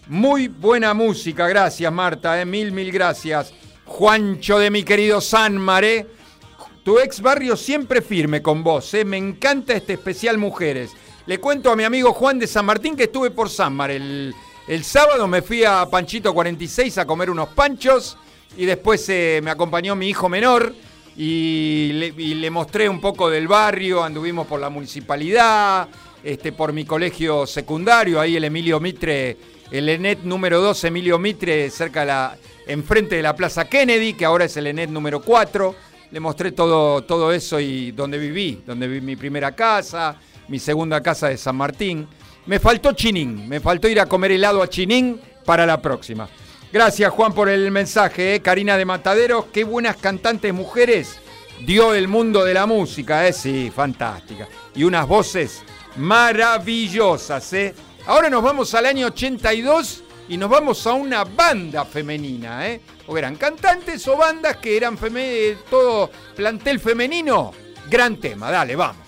muy 0.08 0.48
buena 0.48 0.94
música. 0.94 1.48
Gracias, 1.48 1.92
Marta, 1.92 2.40
¿eh? 2.40 2.44
mil, 2.44 2.72
mil 2.72 2.90
gracias. 2.92 3.52
Juancho 3.84 4.58
de 4.58 4.70
mi 4.70 4.82
querido 4.82 5.20
San 5.20 5.56
Maré. 5.56 6.06
Tu 6.82 6.98
ex 6.98 7.20
barrio 7.22 7.56
siempre 7.56 8.02
firme 8.02 8.42
con 8.42 8.62
vos, 8.62 8.92
¿eh? 8.92 9.06
me 9.06 9.16
encanta 9.16 9.72
este 9.72 9.94
especial 9.94 10.36
Mujeres. 10.36 10.90
Le 11.26 11.40
cuento 11.40 11.70
a 11.70 11.76
mi 11.76 11.84
amigo 11.84 12.12
Juan 12.12 12.38
de 12.38 12.46
San 12.46 12.66
Martín 12.66 12.94
que 12.94 13.04
estuve 13.04 13.30
por 13.30 13.48
San 13.48 13.74
Mar 13.74 13.90
el, 13.90 14.34
el 14.68 14.84
sábado, 14.84 15.26
me 15.26 15.40
fui 15.40 15.64
a 15.64 15.86
Panchito 15.90 16.34
46 16.34 16.98
a 16.98 17.06
comer 17.06 17.30
unos 17.30 17.48
panchos 17.50 18.18
y 18.58 18.66
después 18.66 19.08
eh, 19.08 19.40
me 19.42 19.50
acompañó 19.50 19.96
mi 19.96 20.08
hijo 20.08 20.28
menor 20.28 20.74
y 21.16 21.92
le, 21.94 22.06
y 22.08 22.34
le 22.34 22.50
mostré 22.50 22.86
un 22.86 23.00
poco 23.00 23.30
del 23.30 23.48
barrio, 23.48 24.04
anduvimos 24.04 24.46
por 24.46 24.60
la 24.60 24.68
municipalidad, 24.68 25.88
este, 26.22 26.52
por 26.52 26.74
mi 26.74 26.84
colegio 26.84 27.46
secundario, 27.46 28.20
ahí 28.20 28.36
el 28.36 28.44
Emilio 28.44 28.78
Mitre, 28.78 29.36
el 29.74 29.88
ENET 29.88 30.20
número 30.22 30.60
2, 30.60 30.84
Emilio 30.84 31.18
Mitre, 31.18 31.68
cerca 31.68 32.00
de 32.00 32.06
la, 32.06 32.36
enfrente 32.68 33.16
de 33.16 33.22
la 33.22 33.34
Plaza 33.34 33.64
Kennedy, 33.64 34.14
que 34.14 34.24
ahora 34.24 34.44
es 34.44 34.56
el 34.56 34.68
ENET 34.68 34.88
número 34.88 35.20
4. 35.20 35.74
Le 36.12 36.20
mostré 36.20 36.52
todo, 36.52 37.02
todo 37.02 37.32
eso 37.32 37.58
y 37.58 37.90
donde 37.90 38.16
viví, 38.16 38.62
donde 38.64 38.86
viví 38.86 39.04
mi 39.04 39.16
primera 39.16 39.50
casa, 39.52 40.14
mi 40.46 40.60
segunda 40.60 41.00
casa 41.00 41.28
de 41.28 41.36
San 41.36 41.56
Martín. 41.56 42.06
Me 42.46 42.60
faltó 42.60 42.92
Chinín, 42.92 43.48
me 43.48 43.58
faltó 43.58 43.88
ir 43.88 43.98
a 43.98 44.06
comer 44.06 44.30
helado 44.30 44.62
a 44.62 44.68
Chinín 44.68 45.20
para 45.44 45.66
la 45.66 45.82
próxima. 45.82 46.28
Gracias 46.72 47.10
Juan 47.10 47.32
por 47.32 47.48
el 47.48 47.72
mensaje, 47.72 48.36
¿eh? 48.36 48.40
Karina 48.40 48.76
de 48.76 48.84
Mataderos, 48.84 49.46
qué 49.46 49.64
buenas 49.64 49.96
cantantes 49.96 50.54
mujeres 50.54 51.18
dio 51.66 51.94
el 51.94 52.06
mundo 52.06 52.44
de 52.44 52.54
la 52.54 52.66
música, 52.66 53.26
¿eh? 53.26 53.32
sí, 53.32 53.72
fantástica. 53.74 54.46
Y 54.76 54.84
unas 54.84 55.08
voces 55.08 55.64
maravillosas, 55.96 57.52
¿eh? 57.54 57.74
Ahora 58.06 58.28
nos 58.28 58.42
vamos 58.42 58.74
al 58.74 58.84
año 58.84 59.06
82 59.06 60.04
y 60.28 60.36
nos 60.36 60.50
vamos 60.50 60.86
a 60.86 60.92
una 60.92 61.24
banda 61.24 61.86
femenina, 61.86 62.68
¿eh? 62.68 62.82
O 63.06 63.16
eran 63.16 63.36
cantantes 63.36 64.06
o 64.08 64.16
bandas 64.16 64.58
que 64.58 64.76
eran 64.76 64.98
todo 65.70 66.10
plantel 66.36 66.80
femenino. 66.80 67.52
Gran 67.88 68.16
tema, 68.16 68.50
dale, 68.50 68.76
vamos. 68.76 69.03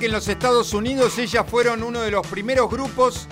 Que 0.00 0.06
en 0.06 0.12
los 0.12 0.28
Estados 0.28 0.72
Unidos 0.72 1.18
ellas 1.18 1.44
fueron 1.46 1.82
uno 1.82 2.00
de 2.00 2.10
los 2.10 2.26
primeros 2.26 2.70
grupos 2.70 3.28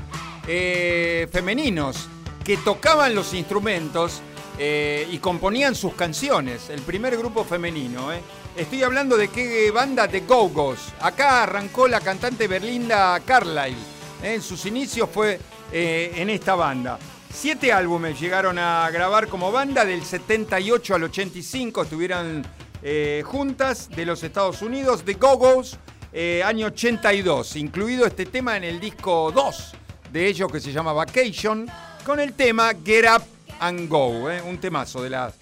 eh, 0.47 1.27
femeninos 1.33 2.09
que 2.45 2.59
tocaban 2.59 3.15
los 3.15 3.33
instrumentos 3.33 4.21
eh, 4.59 5.09
y 5.11 5.17
componían 5.17 5.75
sus 5.75 5.95
canciones. 5.95 6.69
El 6.69 6.83
primer 6.83 7.17
grupo 7.17 7.43
femenino. 7.43 8.13
eh. 8.13 8.21
Estoy 8.55 8.83
hablando 8.83 9.17
de 9.17 9.29
qué 9.29 9.71
banda 9.71 10.07
de 10.07 10.21
Go-Go's. 10.21 10.93
Acá 11.01 11.45
arrancó 11.45 11.89
la 11.89 12.01
cantante 12.01 12.47
Berlinda 12.47 13.19
Carlyle. 13.21 13.79
En 14.23 14.43
sus 14.43 14.67
inicios 14.67 15.09
fue 15.11 15.41
en 15.73 16.29
esta 16.29 16.55
banda. 16.55 16.99
Siete 17.33 17.73
álbumes 17.73 18.21
llegaron 18.21 18.59
a 18.59 18.91
grabar 18.91 19.29
como 19.29 19.51
banda 19.51 19.87
del 19.87 20.05
78 20.05 20.95
al 20.95 21.05
85. 21.05 21.83
Estuvieron 21.85 22.47
juntas 23.25 23.89
de 23.89 24.05
los 24.05 24.23
Estados 24.23 24.61
Unidos, 24.61 25.03
The 25.05 25.15
Go-Go's, 25.15 25.79
eh, 26.13 26.43
año 26.45 26.67
82, 26.69 27.57
incluido 27.57 28.07
este 28.07 28.27
tema 28.27 28.57
en 28.57 28.65
el 28.65 28.81
disco 28.81 29.31
2 29.33 29.73
de 30.13 30.27
ellos 30.27 30.51
que 30.51 30.61
se 30.61 30.73
llama 30.73 30.93
Vacation, 30.93 31.69
con 32.05 32.19
el 32.21 32.33
tema 32.33 32.73
Get 32.85 33.05
Up 33.15 33.23
and 33.61 33.89
Go, 33.89 34.31
eh, 34.31 34.41
un 34.43 34.59
temazo 34.59 35.03
de 35.03 35.11
las 35.11 35.35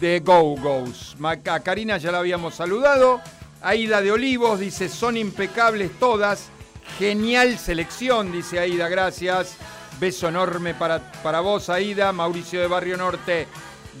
The 0.00 0.20
Go-Go's. 0.20 1.14
Ma- 1.18 1.36
A 1.46 1.60
Karina 1.60 1.98
ya 1.98 2.10
la 2.12 2.18
habíamos 2.18 2.54
saludado, 2.54 3.20
Aida 3.62 4.00
de 4.00 4.10
Olivos 4.12 4.58
dice, 4.60 4.88
son 4.88 5.16
impecables 5.16 5.92
todas, 6.00 6.48
genial 6.98 7.58
selección, 7.58 8.32
dice 8.32 8.58
Aida, 8.58 8.88
gracias. 8.88 9.56
Beso 10.00 10.28
enorme 10.28 10.74
para, 10.74 11.00
para 11.24 11.40
vos, 11.40 11.68
Aida, 11.68 12.12
Mauricio 12.12 12.60
de 12.60 12.68
Barrio 12.68 12.96
Norte. 12.96 13.48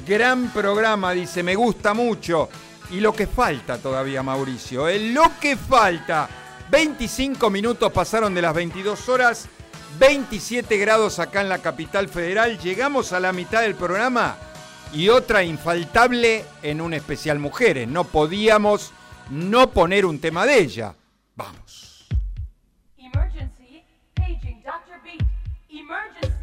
Gran 0.06 0.50
programa, 0.52 1.12
dice, 1.12 1.42
me 1.42 1.56
gusta 1.56 1.92
mucho. 1.92 2.48
Y 2.90 3.00
lo 3.00 3.12
que 3.12 3.26
falta 3.26 3.78
todavía, 3.78 4.22
Mauricio, 4.22 4.88
¿eh? 4.88 5.12
lo 5.12 5.38
que 5.40 5.56
falta. 5.56 6.28
25 6.70 7.50
minutos 7.50 7.92
pasaron 7.92 8.34
de 8.34 8.42
las 8.42 8.54
22 8.54 9.08
horas, 9.08 9.48
27 9.98 10.76
grados 10.78 11.18
acá 11.18 11.40
en 11.40 11.48
la 11.48 11.58
capital 11.58 12.08
federal. 12.08 12.58
Llegamos 12.58 13.12
a 13.12 13.20
la 13.20 13.32
mitad 13.32 13.62
del 13.62 13.74
programa 13.74 14.36
y 14.92 15.08
otra 15.08 15.42
infaltable 15.42 16.44
en 16.62 16.80
un 16.80 16.94
especial 16.94 17.38
Mujeres. 17.38 17.88
No 17.88 18.04
podíamos 18.04 18.92
no 19.30 19.70
poner 19.70 20.06
un 20.06 20.18
tema 20.18 20.46
de 20.46 20.58
ella. 20.58 20.94
Vamos. 21.36 22.06
Emergency, 22.96 23.84
Dr. 24.16 25.02
Beat. 25.04 25.22
Emergency. 25.68 26.37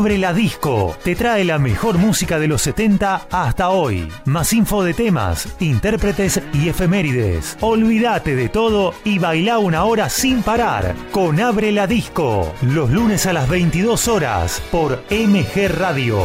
Abre 0.00 0.16
la 0.16 0.32
Disco. 0.32 0.96
Te 1.04 1.14
trae 1.14 1.44
la 1.44 1.58
mejor 1.58 1.98
música 1.98 2.38
de 2.38 2.48
los 2.48 2.62
70 2.62 3.26
hasta 3.30 3.68
hoy. 3.68 4.10
Más 4.24 4.50
info 4.54 4.82
de 4.82 4.94
temas, 4.94 5.54
intérpretes 5.60 6.40
y 6.54 6.70
efemérides. 6.70 7.58
Olvídate 7.60 8.34
de 8.34 8.48
todo 8.48 8.94
y 9.04 9.18
baila 9.18 9.58
una 9.58 9.84
hora 9.84 10.08
sin 10.08 10.42
parar 10.42 10.94
con 11.12 11.38
Abre 11.38 11.70
la 11.70 11.86
Disco. 11.86 12.50
Los 12.62 12.90
lunes 12.90 13.26
a 13.26 13.34
las 13.34 13.46
22 13.46 14.08
horas 14.08 14.62
por 14.70 15.04
MG 15.10 15.68
Radio. 15.68 16.22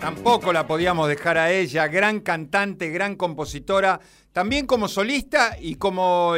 Tampoco 0.00 0.50
la 0.50 0.66
podíamos 0.66 1.08
dejar 1.08 1.36
a 1.36 1.50
ella, 1.50 1.88
gran 1.88 2.20
cantante, 2.20 2.88
gran 2.88 3.16
compositora, 3.16 4.00
también 4.34 4.66
como 4.66 4.88
solista 4.88 5.56
y 5.60 5.76
como 5.76 6.34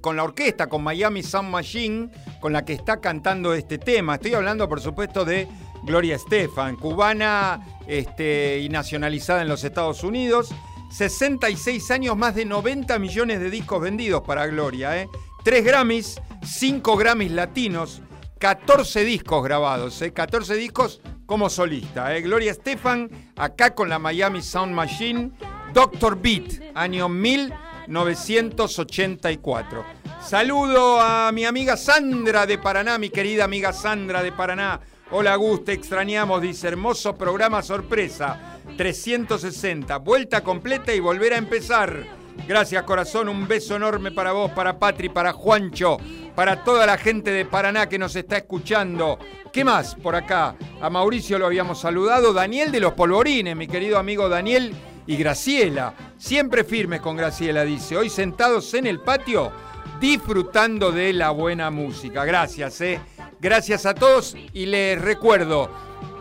con 0.00 0.16
la 0.16 0.22
orquesta, 0.22 0.68
con 0.68 0.84
Miami 0.84 1.24
Sound 1.24 1.50
Machine, 1.50 2.08
con 2.40 2.52
la 2.52 2.64
que 2.64 2.72
está 2.72 3.00
cantando 3.00 3.52
este 3.54 3.76
tema. 3.76 4.14
Estoy 4.14 4.34
hablando, 4.34 4.68
por 4.68 4.80
supuesto, 4.80 5.24
de 5.24 5.48
Gloria 5.82 6.14
Estefan, 6.14 6.76
cubana 6.76 7.60
este, 7.88 8.60
y 8.60 8.68
nacionalizada 8.68 9.42
en 9.42 9.48
los 9.48 9.64
Estados 9.64 10.04
Unidos. 10.04 10.54
66 10.92 11.90
años, 11.90 12.16
más 12.16 12.36
de 12.36 12.44
90 12.44 12.96
millones 13.00 13.40
de 13.40 13.50
discos 13.50 13.82
vendidos 13.82 14.22
para 14.22 14.46
Gloria. 14.46 14.96
¿eh? 15.02 15.08
3 15.42 15.64
Grammys, 15.64 16.20
5 16.44 16.96
Grammys 16.96 17.32
latinos, 17.32 18.00
14 18.38 19.04
discos 19.04 19.42
grabados, 19.42 20.00
¿eh? 20.02 20.12
14 20.12 20.54
discos 20.54 21.00
como 21.26 21.50
solista. 21.50 22.16
¿eh? 22.16 22.22
Gloria 22.22 22.52
Estefan, 22.52 23.10
acá 23.36 23.74
con 23.74 23.88
la 23.88 23.98
Miami 23.98 24.40
Sound 24.40 24.72
Machine, 24.72 25.32
Doctor 25.72 26.20
Beat, 26.20 26.74
año 26.74 27.08
1984. 27.08 29.84
Saludo 30.20 31.00
a 31.00 31.30
mi 31.32 31.44
amiga 31.44 31.76
Sandra 31.76 32.44
de 32.44 32.58
Paraná, 32.58 32.98
mi 32.98 33.10
querida 33.10 33.44
amiga 33.44 33.72
Sandra 33.72 34.20
de 34.22 34.32
Paraná. 34.32 34.80
Hola 35.12 35.36
Gus, 35.36 35.64
te 35.64 35.72
extrañamos, 35.72 36.42
dice, 36.42 36.66
hermoso 36.68 37.14
programa 37.14 37.62
sorpresa, 37.62 38.58
360, 38.76 39.96
vuelta 39.98 40.42
completa 40.42 40.92
y 40.92 40.98
volver 40.98 41.34
a 41.34 41.38
empezar. 41.38 42.04
Gracias 42.48 42.82
corazón, 42.82 43.28
un 43.28 43.46
beso 43.46 43.76
enorme 43.76 44.10
para 44.10 44.32
vos, 44.32 44.50
para 44.50 44.76
Patri, 44.78 45.08
para 45.08 45.32
Juancho, 45.32 45.98
para 46.34 46.64
toda 46.64 46.84
la 46.84 46.98
gente 46.98 47.30
de 47.30 47.44
Paraná 47.44 47.88
que 47.88 47.98
nos 47.98 48.16
está 48.16 48.38
escuchando. 48.38 49.20
¿Qué 49.52 49.64
más 49.64 49.94
por 49.94 50.16
acá? 50.16 50.56
A 50.80 50.90
Mauricio 50.90 51.38
lo 51.38 51.46
habíamos 51.46 51.80
saludado, 51.80 52.32
Daniel 52.32 52.72
de 52.72 52.80
los 52.80 52.94
Polvorines, 52.94 53.54
mi 53.56 53.68
querido 53.68 53.98
amigo 53.98 54.28
Daniel 54.28 54.74
y 55.06 55.16
Graciela. 55.16 55.94
Siempre 56.18 56.64
firmes 56.64 57.00
con 57.00 57.16
Graciela, 57.16 57.64
dice, 57.64 57.96
hoy 57.96 58.10
sentados 58.10 58.74
en 58.74 58.86
el 58.86 59.00
patio 59.00 59.52
disfrutando 60.00 60.92
de 60.92 61.12
la 61.12 61.30
buena 61.30 61.70
música. 61.70 62.24
Gracias, 62.24 62.80
eh. 62.80 63.00
Gracias 63.40 63.86
a 63.86 63.94
todos 63.94 64.36
y 64.52 64.66
les 64.66 65.00
recuerdo, 65.00 65.70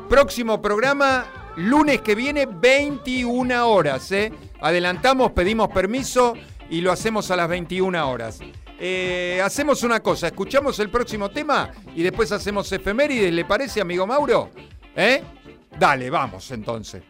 próximo 0.10 0.62
programa, 0.62 1.26
lunes 1.56 2.02
que 2.02 2.16
viene, 2.16 2.46
21 2.46 3.68
horas, 3.68 4.12
eh. 4.12 4.32
Adelantamos, 4.62 5.32
pedimos 5.32 5.70
permiso 5.70 6.34
y 6.70 6.82
lo 6.82 6.92
hacemos 6.92 7.32
a 7.32 7.36
las 7.36 7.48
21 7.48 8.10
horas. 8.10 8.40
Eh, 8.82 9.42
hacemos 9.44 9.84
una 9.84 10.00
cosa, 10.02 10.28
escuchamos 10.28 10.80
el 10.80 10.90
próximo 10.90 11.30
tema 11.30 11.72
y 11.96 12.02
después 12.02 12.32
hacemos 12.32 12.72
efemérides, 12.72 13.34
¿le 13.34 13.44
parece, 13.44 13.82
amigo 13.82 14.08
Mauro? 14.08 14.50
¿Eh? 14.96 15.22
Dale, 15.78 16.10
vamos 16.10 16.50
entonces. 16.52 17.04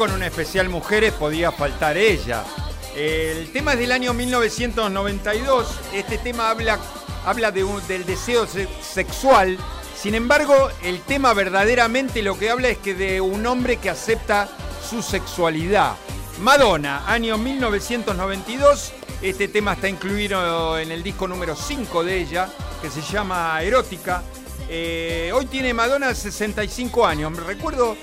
En 0.00 0.12
un 0.12 0.22
especial 0.24 0.68
mujeres 0.68 1.12
podía 1.12 1.52
faltar 1.52 1.96
ella. 1.96 2.42
El 2.96 3.50
tema 3.52 3.74
es 3.74 3.78
del 3.78 3.92
año 3.92 4.12
1992. 4.12 5.66
Este 5.92 6.18
tema 6.18 6.50
habla, 6.50 6.78
habla 7.24 7.50
de 7.52 7.62
un- 7.64 7.86
del 7.86 8.04
deseo 8.04 8.46
se- 8.46 8.68
sexual. 8.82 9.56
Sin 9.96 10.14
embargo, 10.14 10.68
el 10.82 11.00
tema 11.02 11.32
verdaderamente 11.32 12.22
lo 12.22 12.38
que 12.38 12.50
habla 12.50 12.68
es 12.68 12.78
que 12.78 12.94
de 12.94 13.20
un 13.20 13.46
hombre 13.46 13.76
que 13.76 13.90
acepta 13.90 14.48
su 14.88 15.00
sexualidad. 15.02 15.94
Madonna, 16.40 17.04
año 17.06 17.38
1992. 17.38 18.92
Este 19.22 19.48
tema 19.48 19.74
está 19.74 19.88
incluido 19.88 20.78
en 20.78 20.90
el 20.92 21.02
disco 21.02 21.26
número 21.28 21.54
5 21.56 22.02
de 22.04 22.18
ella, 22.20 22.48
que 22.82 22.90
se 22.90 23.00
llama 23.00 23.62
Erótica. 23.62 24.22
Eh, 24.68 25.30
hoy 25.34 25.46
tiene 25.46 25.72
Madonna 25.72 26.14
65 26.14 27.06
años. 27.06 27.30
Me 27.30 27.40
recuerdo 27.40 27.96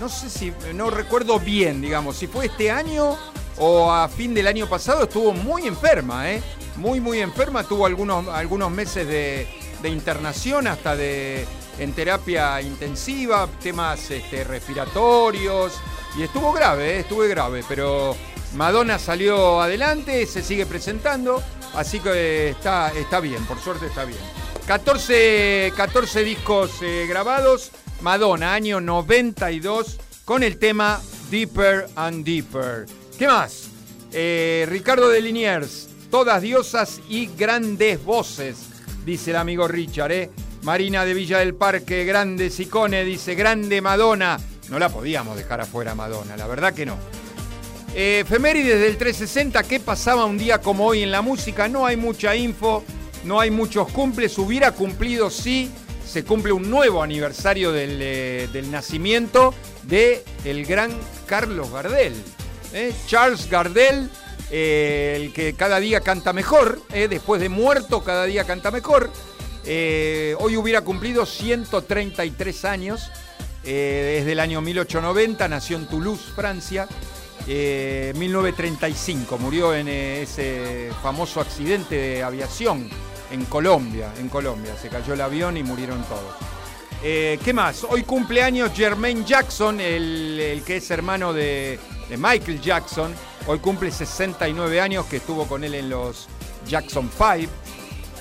no 0.00 0.08
sé 0.08 0.30
si, 0.30 0.52
no 0.74 0.88
recuerdo 0.88 1.38
bien, 1.38 1.82
digamos, 1.82 2.16
si 2.16 2.26
fue 2.26 2.46
este 2.46 2.70
año 2.70 3.18
o 3.58 3.92
a 3.92 4.08
fin 4.08 4.32
del 4.32 4.46
año 4.46 4.66
pasado, 4.66 5.04
estuvo 5.04 5.34
muy 5.34 5.66
enferma, 5.66 6.30
¿eh? 6.30 6.42
Muy, 6.76 7.00
muy 7.00 7.20
enferma, 7.20 7.64
tuvo 7.64 7.84
algunos, 7.84 8.26
algunos 8.28 8.70
meses 8.70 9.06
de, 9.06 9.46
internación, 9.84 10.66
hasta 10.66 10.96
de 10.96 11.46
en 11.78 11.92
terapia 11.92 12.60
intensiva, 12.62 13.46
temas 13.62 14.10
este, 14.10 14.44
respiratorios, 14.44 15.74
y 16.16 16.22
estuvo 16.22 16.52
grave, 16.52 16.96
¿eh? 16.96 17.00
estuvo 17.00 17.20
grave, 17.28 17.62
pero 17.68 18.16
Madonna 18.54 18.98
salió 18.98 19.60
adelante, 19.60 20.26
se 20.26 20.42
sigue 20.42 20.64
presentando, 20.64 21.42
así 21.74 22.00
que 22.00 22.50
está, 22.50 22.90
está 22.92 23.20
bien, 23.20 23.44
por 23.44 23.58
suerte 23.60 23.86
está 23.86 24.04
bien. 24.04 24.39
14, 24.70 25.72
14 25.76 26.22
discos 26.22 26.70
eh, 26.80 27.04
grabados, 27.08 27.72
Madonna, 28.02 28.54
año 28.54 28.80
92, 28.80 29.98
con 30.24 30.44
el 30.44 30.58
tema 30.58 31.00
Deeper 31.28 31.88
and 31.96 32.24
Deeper. 32.24 32.86
¿Qué 33.18 33.26
más? 33.26 33.64
Eh, 34.12 34.68
Ricardo 34.68 35.08
de 35.08 35.22
Liniers, 35.22 35.88
todas 36.08 36.40
diosas 36.40 37.00
y 37.08 37.28
grandes 37.36 38.04
voces, 38.04 38.58
dice 39.04 39.32
el 39.32 39.38
amigo 39.38 39.66
Richard. 39.66 40.12
¿eh? 40.12 40.30
Marina 40.62 41.04
de 41.04 41.14
Villa 41.14 41.38
del 41.38 41.56
Parque, 41.56 42.04
grande 42.04 42.48
Sicone, 42.48 43.04
dice 43.04 43.34
grande 43.34 43.80
Madonna. 43.80 44.38
No 44.68 44.78
la 44.78 44.88
podíamos 44.88 45.36
dejar 45.36 45.62
afuera 45.62 45.96
Madonna, 45.96 46.36
la 46.36 46.46
verdad 46.46 46.72
que 46.72 46.86
no. 46.86 46.96
Eh, 47.92 48.24
del 48.24 48.96
360, 48.96 49.64
¿qué 49.64 49.80
pasaba 49.80 50.26
un 50.26 50.38
día 50.38 50.60
como 50.60 50.86
hoy 50.86 51.02
en 51.02 51.10
la 51.10 51.22
música? 51.22 51.66
No 51.66 51.86
hay 51.86 51.96
mucha 51.96 52.36
info, 52.36 52.84
no 53.24 53.40
hay 53.40 53.50
muchos 53.50 53.90
cumples. 53.90 54.36
Hubiera 54.38 54.72
cumplido, 54.72 55.30
sí, 55.30 55.70
se 56.06 56.24
cumple 56.24 56.52
un 56.52 56.70
nuevo 56.70 57.02
aniversario 57.02 57.72
del, 57.72 57.98
eh, 58.00 58.48
del 58.52 58.70
nacimiento 58.70 59.54
de 59.84 60.24
el 60.44 60.66
gran 60.66 60.90
Carlos 61.26 61.70
Gardel. 61.70 62.14
¿eh? 62.72 62.92
Charles 63.06 63.48
Gardel, 63.48 64.10
eh, 64.50 65.14
el 65.16 65.32
que 65.32 65.54
cada 65.54 65.80
día 65.80 66.00
canta 66.00 66.32
mejor, 66.32 66.80
¿eh? 66.92 67.08
después 67.08 67.40
de 67.40 67.48
muerto 67.48 68.02
cada 68.02 68.24
día 68.24 68.44
canta 68.44 68.70
mejor. 68.70 69.10
Hoy 69.62 70.56
hubiera 70.56 70.80
cumplido 70.80 71.26
133 71.26 72.64
años, 72.64 73.10
es 73.62 74.24
del 74.24 74.40
año 74.40 74.60
1890, 74.62 75.46
nació 75.48 75.76
en 75.76 75.86
Toulouse, 75.86 76.32
Francia. 76.34 76.88
Eh, 77.46 78.12
1935 78.16 79.38
murió 79.38 79.74
en 79.74 79.88
ese 79.88 80.90
famoso 81.02 81.40
accidente 81.40 81.94
de 81.94 82.22
aviación 82.22 82.88
en 83.30 83.44
Colombia, 83.46 84.12
en 84.18 84.28
Colombia. 84.28 84.76
Se 84.80 84.88
cayó 84.88 85.14
el 85.14 85.20
avión 85.20 85.56
y 85.56 85.62
murieron 85.62 86.02
todos. 86.04 86.34
Eh, 87.02 87.38
¿Qué 87.42 87.52
más? 87.52 87.84
Hoy 87.84 88.02
cumpleaños 88.02 88.72
Jermaine 88.74 89.24
Jackson, 89.24 89.80
el, 89.80 90.62
que 90.66 90.76
es 90.76 90.90
hermano 90.90 91.32
de, 91.32 91.78
Michael 92.16 92.60
Jackson. 92.60 93.14
Hoy 93.46 93.58
cumple 93.58 93.90
69 93.90 94.80
años, 94.80 95.06
que 95.06 95.16
estuvo 95.16 95.46
con 95.46 95.64
él 95.64 95.74
en 95.74 95.88
los 95.88 96.28
Jackson 96.66 97.10
5. 97.10 97.50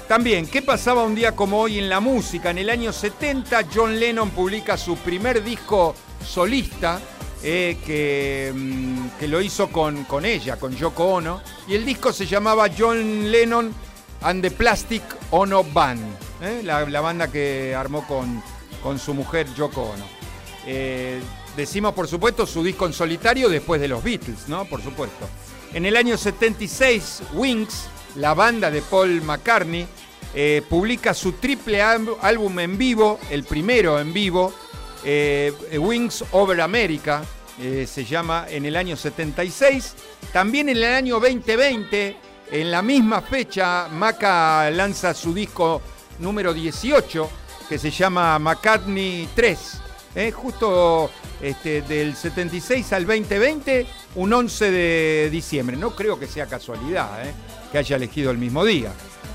También, 0.08 0.48
¿qué 0.48 0.62
pasaba 0.62 1.04
un 1.04 1.14
día 1.14 1.36
como 1.36 1.60
hoy 1.60 1.78
en 1.78 1.90
la 1.90 2.00
música? 2.00 2.52
En 2.52 2.58
el 2.58 2.70
año 2.70 2.94
70, 2.94 3.66
John 3.74 4.00
Lennon 4.00 4.30
publica 4.32 4.78
su 4.78 4.96
primer 4.98 5.44
disco 5.44 5.94
solista, 6.26 7.00
eh, 7.44 7.78
que, 7.86 8.52
mm, 8.56 9.08
que 9.20 9.28
lo 9.28 9.42
hizo 9.42 9.68
con, 9.70 10.06
con 10.06 10.26
ella, 10.26 10.58
con 10.58 10.76
Yoko 10.76 11.06
Ono. 11.06 11.42
Y 11.68 11.76
el 11.76 11.86
disco 11.86 12.14
se 12.14 12.26
llamaba 12.26 12.70
John 12.76 13.30
Lennon 13.30 13.74
and 14.22 14.42
the 14.42 14.52
Plastic 14.52 15.04
Ono 15.32 15.64
Band, 15.64 16.02
eh, 16.42 16.62
la, 16.64 17.02
banda 17.02 17.32
que 17.32 17.74
armó 17.76 18.06
con, 18.08 18.42
con 18.82 19.00
su 19.00 19.14
mujer 19.14 19.48
Yoko 19.56 19.82
Ono. 19.82 20.06
Eh, 20.66 21.20
decimos, 21.56 21.94
por 21.94 22.08
supuesto, 22.08 22.46
su 22.46 22.64
disco 22.64 22.86
en 22.86 22.94
solitario 22.94 23.50
después 23.50 23.80
de 23.82 23.88
los 23.88 24.04
Beatles, 24.04 24.48
¿no? 24.48 24.66
Por 24.66 24.82
supuesto. 24.82 25.28
En 25.74 25.86
el 25.86 25.96
año 25.96 26.18
76, 26.18 27.22
Wings, 27.34 27.88
la 28.16 28.34
banda 28.34 28.72
de 28.72 28.82
Paul 28.82 29.22
McCartney, 29.22 29.88
eh, 30.34 30.62
publica 30.70 31.14
su 31.14 31.34
triple 31.34 31.82
álbum 31.82 32.60
en 32.60 32.78
vivo, 32.78 33.20
el 33.30 33.44
primero 33.44 34.00
en 34.00 34.14
vivo, 34.14 34.54
eh, 35.04 35.54
Wings 35.78 36.24
Over 36.32 36.62
America, 36.62 37.24
se 37.60 38.06
llama 38.06 38.46
en 38.50 38.66
el 38.66 38.78
año 38.78 38.96
76. 38.96 39.94
También 40.32 40.70
en 40.70 40.78
el 40.78 40.86
año 40.86 41.20
2020, 41.20 42.16
en 42.52 42.72
la 42.72 42.82
misma 42.82 43.22
fecha, 43.22 43.88
Maca 43.90 44.70
lanza 44.72 45.14
su 45.14 45.34
disco 45.34 45.82
número 46.20 46.54
18, 46.54 47.30
que 47.68 47.78
se 47.78 47.92
llama 47.92 48.40
McCartney 48.40 49.30
3. 49.36 49.82
¿eh? 50.16 50.32
Justo 50.32 51.12
este, 51.42 51.84
del 51.84 52.16
76 52.16 52.94
al 52.94 53.06
2020, 53.06 53.86
un 54.16 54.34
11 54.34 54.72
de 54.72 55.30
diciembre. 55.32 55.78
No 55.78 55.96
creo 55.96 56.20
que 56.20 56.28
sea 56.28 56.48
casualidad 56.48 57.28
¿eh? 57.28 57.34
que 57.72 57.78
haya 57.78 57.96
elegido 57.96 58.32
el 58.32 58.38
mismo 58.38 58.66
día. 58.66 58.92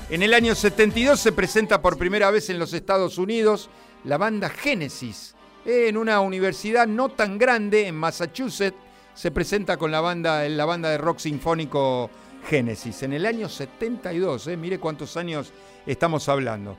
En 0.09 0.21
el 0.21 0.33
año 0.33 0.53
72 0.53 1.19
se 1.19 1.31
presenta 1.31 1.81
por 1.81 1.97
primera 1.97 2.29
vez 2.31 2.49
en 2.49 2.59
los 2.59 2.73
Estados 2.73 3.17
Unidos 3.17 3.69
la 4.03 4.17
banda 4.17 4.49
Genesis. 4.49 5.35
En 5.65 5.97
una 5.97 6.19
universidad 6.19 6.85
no 6.85 7.09
tan 7.09 7.39
grande, 7.39 7.87
en 7.87 7.95
Massachusetts, 7.95 8.77
se 9.15 9.31
presenta 9.31 9.77
con 9.77 9.89
la 9.91 10.01
banda, 10.01 10.47
la 10.49 10.65
banda 10.65 10.89
de 10.89 10.97
rock 10.97 11.19
sinfónico 11.19 12.11
Genesis. 12.47 13.03
En 13.03 13.13
el 13.13 13.25
año 13.25 13.49
72, 13.49 14.47
eh, 14.47 14.57
mire 14.57 14.79
cuántos 14.79 15.17
años 15.17 15.51
estamos 15.85 16.29
hablando. 16.29 16.77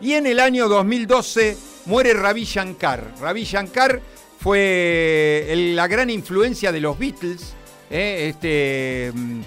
Y 0.00 0.12
en 0.12 0.26
el 0.26 0.40
año 0.40 0.68
2012 0.68 1.56
muere 1.86 2.14
Ravi 2.14 2.44
Shankar. 2.44 3.14
Ravi 3.20 3.44
Shankar 3.44 4.00
fue 4.38 5.72
la 5.74 5.86
gran 5.88 6.10
influencia 6.10 6.72
de 6.72 6.80
los 6.80 6.98
Beatles. 6.98 7.54
eh, 7.90 8.28
este 8.30 9.12
mm, 9.14 9.40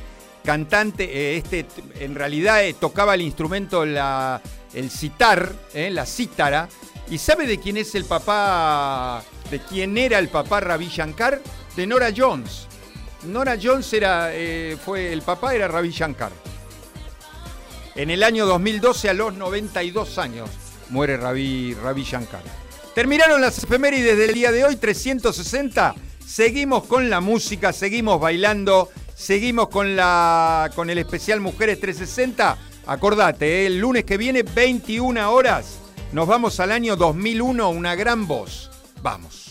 cantante, 0.43 1.03
eh, 1.03 1.37
este 1.37 1.65
en 1.99 2.15
realidad 2.15 2.61
tocaba 2.79 3.15
el 3.15 3.21
instrumento, 3.21 3.85
la, 3.85 4.41
el 4.73 4.89
sitar, 4.89 5.51
eh, 5.73 5.89
la 5.89 6.05
cítara. 6.05 6.69
¿Y 7.09 7.17
sabe 7.17 7.47
de 7.47 7.57
quién 7.57 7.77
es 7.77 7.95
el 7.95 8.05
papá, 8.05 9.23
de 9.51 9.59
quién 9.59 9.97
era 9.97 10.19
el 10.19 10.29
papá 10.29 10.59
Ravi 10.59 10.87
Shankar? 10.87 11.41
De 11.75 11.85
Nora 11.85 12.11
Jones. 12.15 12.66
Nora 13.27 13.57
Jones 13.61 13.91
era, 13.93 14.29
eh, 14.33 14.77
fue, 14.83 15.11
el 15.13 15.21
papá 15.21 15.53
era 15.53 15.67
Ravi 15.67 15.91
Shankar. 15.91 16.31
En 17.95 18.09
el 18.09 18.23
año 18.23 18.45
2012, 18.45 19.09
a 19.09 19.13
los 19.13 19.33
92 19.33 20.17
años, 20.17 20.49
muere 20.89 21.17
Ravi, 21.17 21.73
Ravi 21.73 22.03
Shankar. 22.03 22.43
Terminaron 22.93 23.41
las 23.41 23.63
efemérides 23.63 24.17
del 24.17 24.33
día 24.33 24.51
de 24.51 24.65
hoy, 24.65 24.75
360. 24.75 25.95
Seguimos 26.25 26.83
con 26.85 27.09
la 27.09 27.21
música, 27.21 27.73
seguimos 27.73 28.19
bailando, 28.19 28.89
seguimos 29.15 29.69
con, 29.69 29.95
la, 29.95 30.71
con 30.75 30.89
el 30.89 30.97
especial 30.97 31.39
Mujeres 31.39 31.79
360. 31.79 32.57
Acordate, 32.87 33.63
¿eh? 33.63 33.65
el 33.67 33.79
lunes 33.79 34.03
que 34.05 34.17
viene, 34.17 34.43
21 34.43 35.31
horas, 35.31 35.79
nos 36.11 36.27
vamos 36.27 36.59
al 36.59 36.71
año 36.71 36.95
2001, 36.95 37.69
una 37.69 37.95
gran 37.95 38.27
voz. 38.27 38.71
Vamos. 39.01 39.46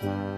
Thank 0.00 0.30
you. 0.30 0.35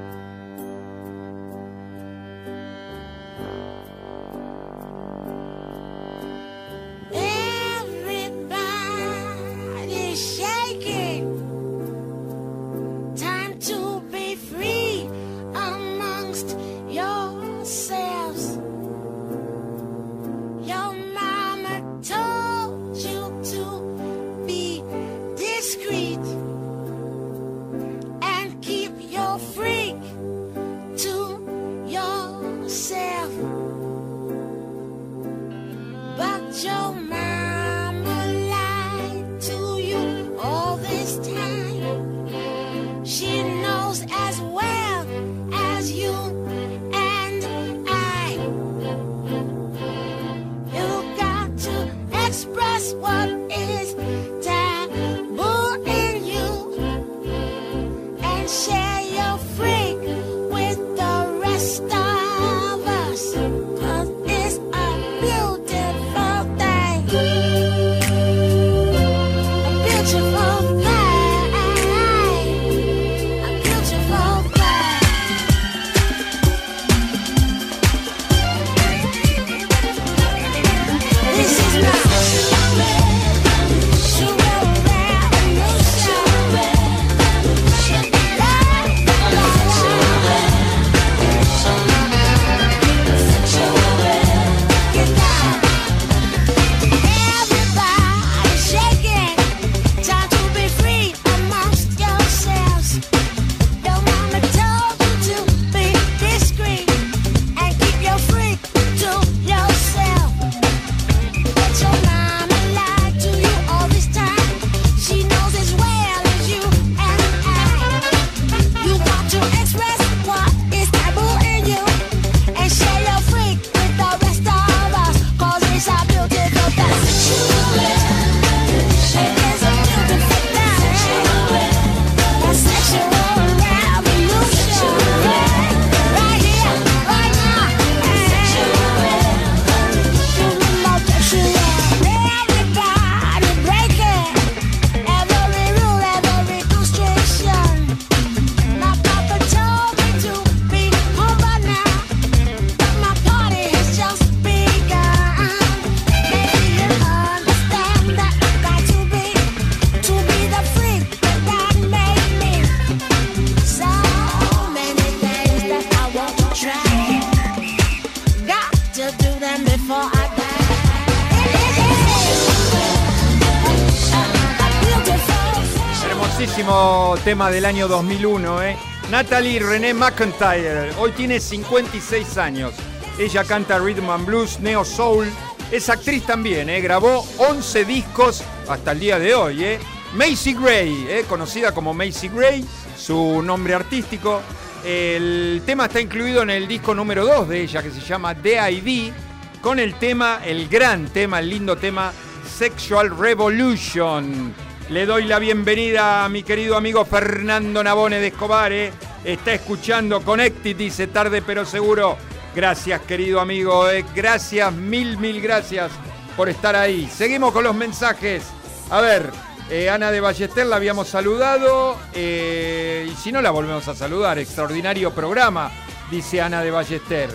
Tema 177.28 177.50
del 177.50 177.66
año 177.66 177.88
2001, 177.88 178.62
¿eh? 178.62 178.76
Natalie 179.10 179.60
René 179.60 179.92
McIntyre, 179.92 180.92
hoy 180.98 181.12
tiene 181.12 181.40
56 181.40 182.38
años. 182.38 182.72
Ella 183.18 183.44
canta 183.44 183.78
rhythm 183.78 184.08
and 184.08 184.24
blues, 184.24 184.58
neo 184.60 184.82
soul. 184.82 185.28
Es 185.70 185.90
actriz 185.90 186.24
también, 186.24 186.70
¿eh? 186.70 186.80
Grabó 186.80 187.26
11 187.36 187.84
discos 187.84 188.42
hasta 188.66 188.92
el 188.92 189.00
día 189.00 189.18
de 189.18 189.34
hoy, 189.34 189.62
¿eh? 189.62 189.78
Macy 190.14 190.54
Gray, 190.54 191.06
¿eh? 191.06 191.26
conocida 191.28 191.72
como 191.72 191.92
Macy 191.92 192.28
Gray, 192.28 192.64
su 192.96 193.42
nombre 193.42 193.74
artístico. 193.74 194.40
El 194.82 195.60
tema 195.66 195.84
está 195.84 196.00
incluido 196.00 196.40
en 196.40 196.48
el 196.48 196.66
disco 196.66 196.94
número 196.94 197.26
2 197.26 197.46
de 197.46 197.60
ella, 197.60 197.82
que 197.82 197.90
se 197.90 198.00
llama 198.00 198.32
DID, 198.32 199.12
con 199.60 199.78
el 199.78 199.96
tema, 199.96 200.40
el 200.46 200.66
gran 200.66 201.08
tema, 201.08 201.40
el 201.40 201.50
lindo 201.50 201.76
tema 201.76 202.10
Sexual 202.56 203.14
Revolution. 203.18 204.67
Le 204.90 205.04
doy 205.04 205.24
la 205.24 205.38
bienvenida 205.38 206.24
a 206.24 206.30
mi 206.30 206.42
querido 206.42 206.74
amigo 206.74 207.04
Fernando 207.04 207.84
Nabone 207.84 208.20
de 208.20 208.28
Escobar. 208.28 208.72
¿eh? 208.72 208.90
Está 209.22 209.52
escuchando 209.52 210.22
Connected, 210.22 210.74
dice 210.74 211.08
tarde 211.08 211.42
pero 211.42 211.66
seguro. 211.66 212.16
Gracias, 212.54 213.02
querido 213.02 213.38
amigo. 213.38 213.90
¿eh? 213.90 214.02
Gracias, 214.14 214.72
mil, 214.72 215.18
mil 215.18 215.42
gracias 215.42 215.90
por 216.34 216.48
estar 216.48 216.74
ahí. 216.74 217.06
Seguimos 217.14 217.52
con 217.52 217.64
los 217.64 217.74
mensajes. 217.74 218.44
A 218.88 219.02
ver, 219.02 219.30
eh, 219.68 219.90
Ana 219.90 220.10
de 220.10 220.20
Ballester 220.20 220.64
la 220.64 220.76
habíamos 220.76 221.08
saludado. 221.08 221.98
y 222.14 223.14
si 223.22 223.30
no, 223.30 223.42
la 223.42 223.50
volvemos 223.50 223.86
a 223.88 223.94
saludar. 223.94 224.38
Extraordinario 224.38 225.12
programa, 225.12 225.70
dice 226.10 226.40
Ana 226.40 226.62
de 226.62 226.70
Ballester. 226.70 227.28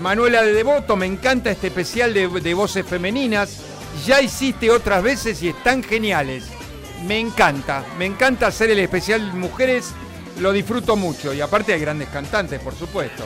Manuela 0.00 0.40
de 0.40 0.54
Devoto, 0.54 0.96
me 0.96 1.04
encanta 1.04 1.50
este 1.50 1.66
especial 1.66 2.14
de 2.14 2.54
voces 2.54 2.86
femeninas. 2.86 3.73
Ya 4.04 4.20
hiciste 4.20 4.70
otras 4.70 5.02
veces 5.02 5.42
y 5.42 5.48
están 5.48 5.82
geniales. 5.82 6.44
Me 7.06 7.18
encanta, 7.18 7.84
me 7.98 8.06
encanta 8.06 8.46
hacer 8.46 8.70
el 8.70 8.78
especial 8.78 9.32
mujeres, 9.34 9.92
lo 10.40 10.52
disfruto 10.52 10.96
mucho. 10.96 11.32
Y 11.32 11.40
aparte 11.40 11.72
hay 11.72 11.80
grandes 11.80 12.08
cantantes, 12.08 12.60
por 12.60 12.74
supuesto. 12.74 13.24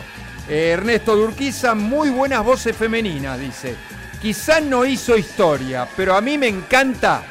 Eh, 0.49 0.71
Ernesto 0.71 1.17
Durquiza, 1.17 1.75
muy 1.75 2.11
buenas 2.11 2.45
voces 2.45 2.77
femeninas, 2.77 3.39
dice. 3.39 3.77
Quizás 4.21 4.63
no 4.63 4.85
hizo 4.85 5.17
historia, 5.17 5.89
pero 5.97 6.17
a 6.17 6.21
mí 6.21 6.39
me 6.39 6.49
encanta. 6.49 7.23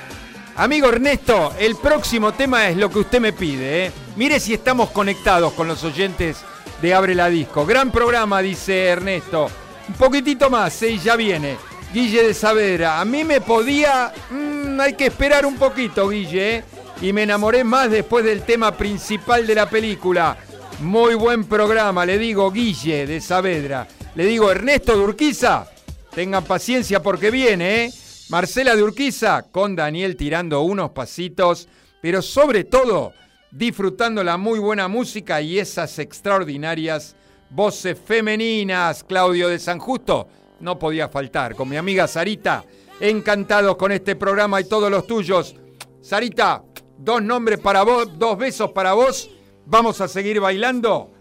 Amigo 0.55 0.89
Ernesto, 0.89 1.53
el 1.59 1.75
próximo 1.75 2.33
tema 2.33 2.67
es 2.69 2.77
lo 2.77 2.89
que 2.89 2.99
usted 2.99 3.19
me 3.19 3.33
pide. 3.33 3.85
¿eh? 3.85 3.91
Mire 4.15 4.39
si 4.39 4.53
estamos 4.53 4.89
conectados 4.91 5.53
con 5.53 5.67
los 5.67 5.83
oyentes 5.83 6.38
de 6.81 6.93
Abre 6.93 7.13
la 7.13 7.29
Disco. 7.29 7.65
Gran 7.65 7.91
programa, 7.91 8.41
dice 8.41 8.85
Ernesto. 8.85 9.49
Un 9.89 9.95
poquitito 9.95 10.49
más, 10.49 10.81
¿eh? 10.81 10.91
y 10.91 10.99
ya 10.99 11.15
viene. 11.15 11.57
Guille 11.93 12.23
de 12.23 12.33
Saavedra. 12.33 12.99
A 12.99 13.05
mí 13.05 13.23
me 13.23 13.41
podía... 13.41 14.11
mm, 14.29 14.79
hay 14.79 14.93
que 14.93 15.07
esperar 15.07 15.45
un 15.45 15.55
poquito, 15.55 16.09
Guille. 16.09 16.57
¿eh? 16.57 16.63
Y 17.01 17.13
me 17.13 17.23
enamoré 17.23 17.63
más 17.63 17.89
después 17.89 18.25
del 18.25 18.41
tema 18.41 18.75
principal 18.75 19.47
de 19.47 19.55
la 19.55 19.69
película. 19.69 20.38
Muy 20.79 21.15
buen 21.15 21.45
programa, 21.45 22.05
le 22.05 22.17
digo 22.17 22.51
Guille 22.51 23.07
de 23.07 23.21
Saavedra. 23.21 23.88
Le 24.15 24.25
digo 24.25 24.51
Ernesto 24.51 24.95
Durquiza. 24.95 25.67
Tengan 26.13 26.43
paciencia 26.43 27.01
porque 27.01 27.31
viene, 27.31 27.85
¿eh? 27.85 27.93
Marcela 28.29 28.75
de 28.75 28.83
Urquiza 28.83 29.43
con 29.43 29.75
Daniel 29.75 30.17
tirando 30.17 30.61
unos 30.61 30.91
pasitos, 30.91 31.69
pero 32.01 32.21
sobre 32.21 32.65
todo 32.65 33.13
disfrutando 33.51 34.23
la 34.23 34.35
muy 34.35 34.59
buena 34.59 34.89
música 34.89 35.39
y 35.41 35.59
esas 35.59 35.97
extraordinarias 35.99 37.15
voces 37.49 37.97
femeninas. 38.03 39.03
Claudio 39.03 39.47
de 39.47 39.59
San 39.59 39.79
Justo 39.79 40.27
no 40.59 40.77
podía 40.79 41.09
faltar. 41.09 41.55
Con 41.55 41.69
mi 41.69 41.77
amiga 41.77 42.07
Sarita, 42.07 42.63
encantados 42.99 43.77
con 43.77 43.91
este 43.91 44.15
programa 44.15 44.59
y 44.61 44.65
todos 44.65 44.89
los 44.89 45.05
tuyos. 45.05 45.55
Sarita, 46.01 46.63
dos 46.97 47.21
nombres 47.21 47.59
para 47.59 47.83
vos, 47.83 48.17
dos 48.17 48.37
besos 48.37 48.71
para 48.71 48.93
vos. 48.93 49.29
Vamos 49.65 50.01
a 50.01 50.07
seguir 50.07 50.39
bailando. 50.39 51.11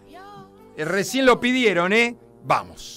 Eh, 0.75 0.85
Recién 0.85 1.25
lo 1.25 1.39
pidieron, 1.39 1.91
¿eh? 1.93 2.15
Vamos. 2.43 2.96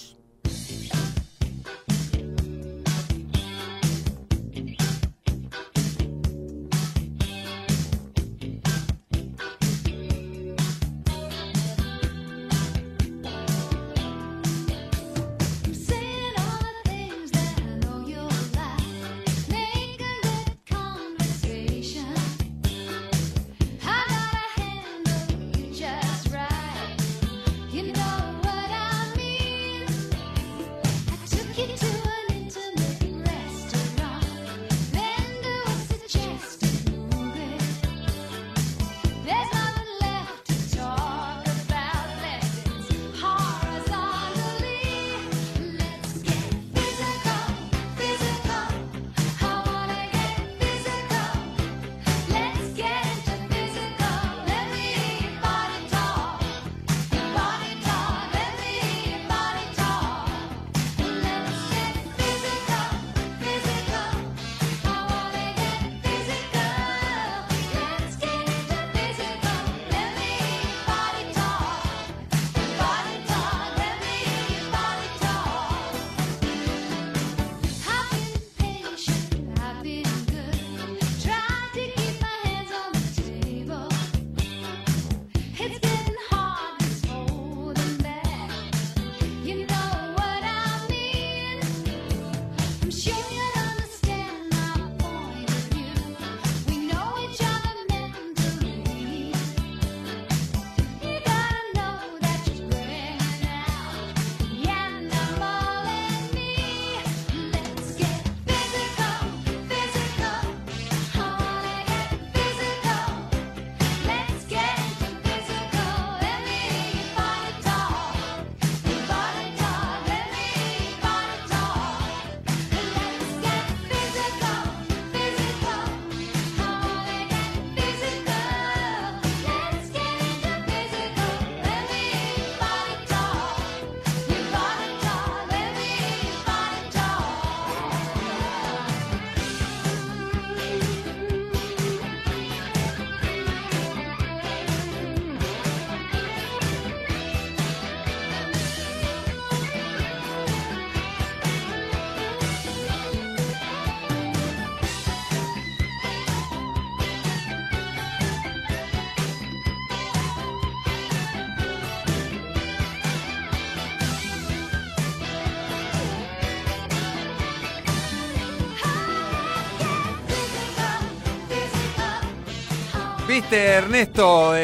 Viste, 173.31 173.65
Ernesto, 173.65 174.55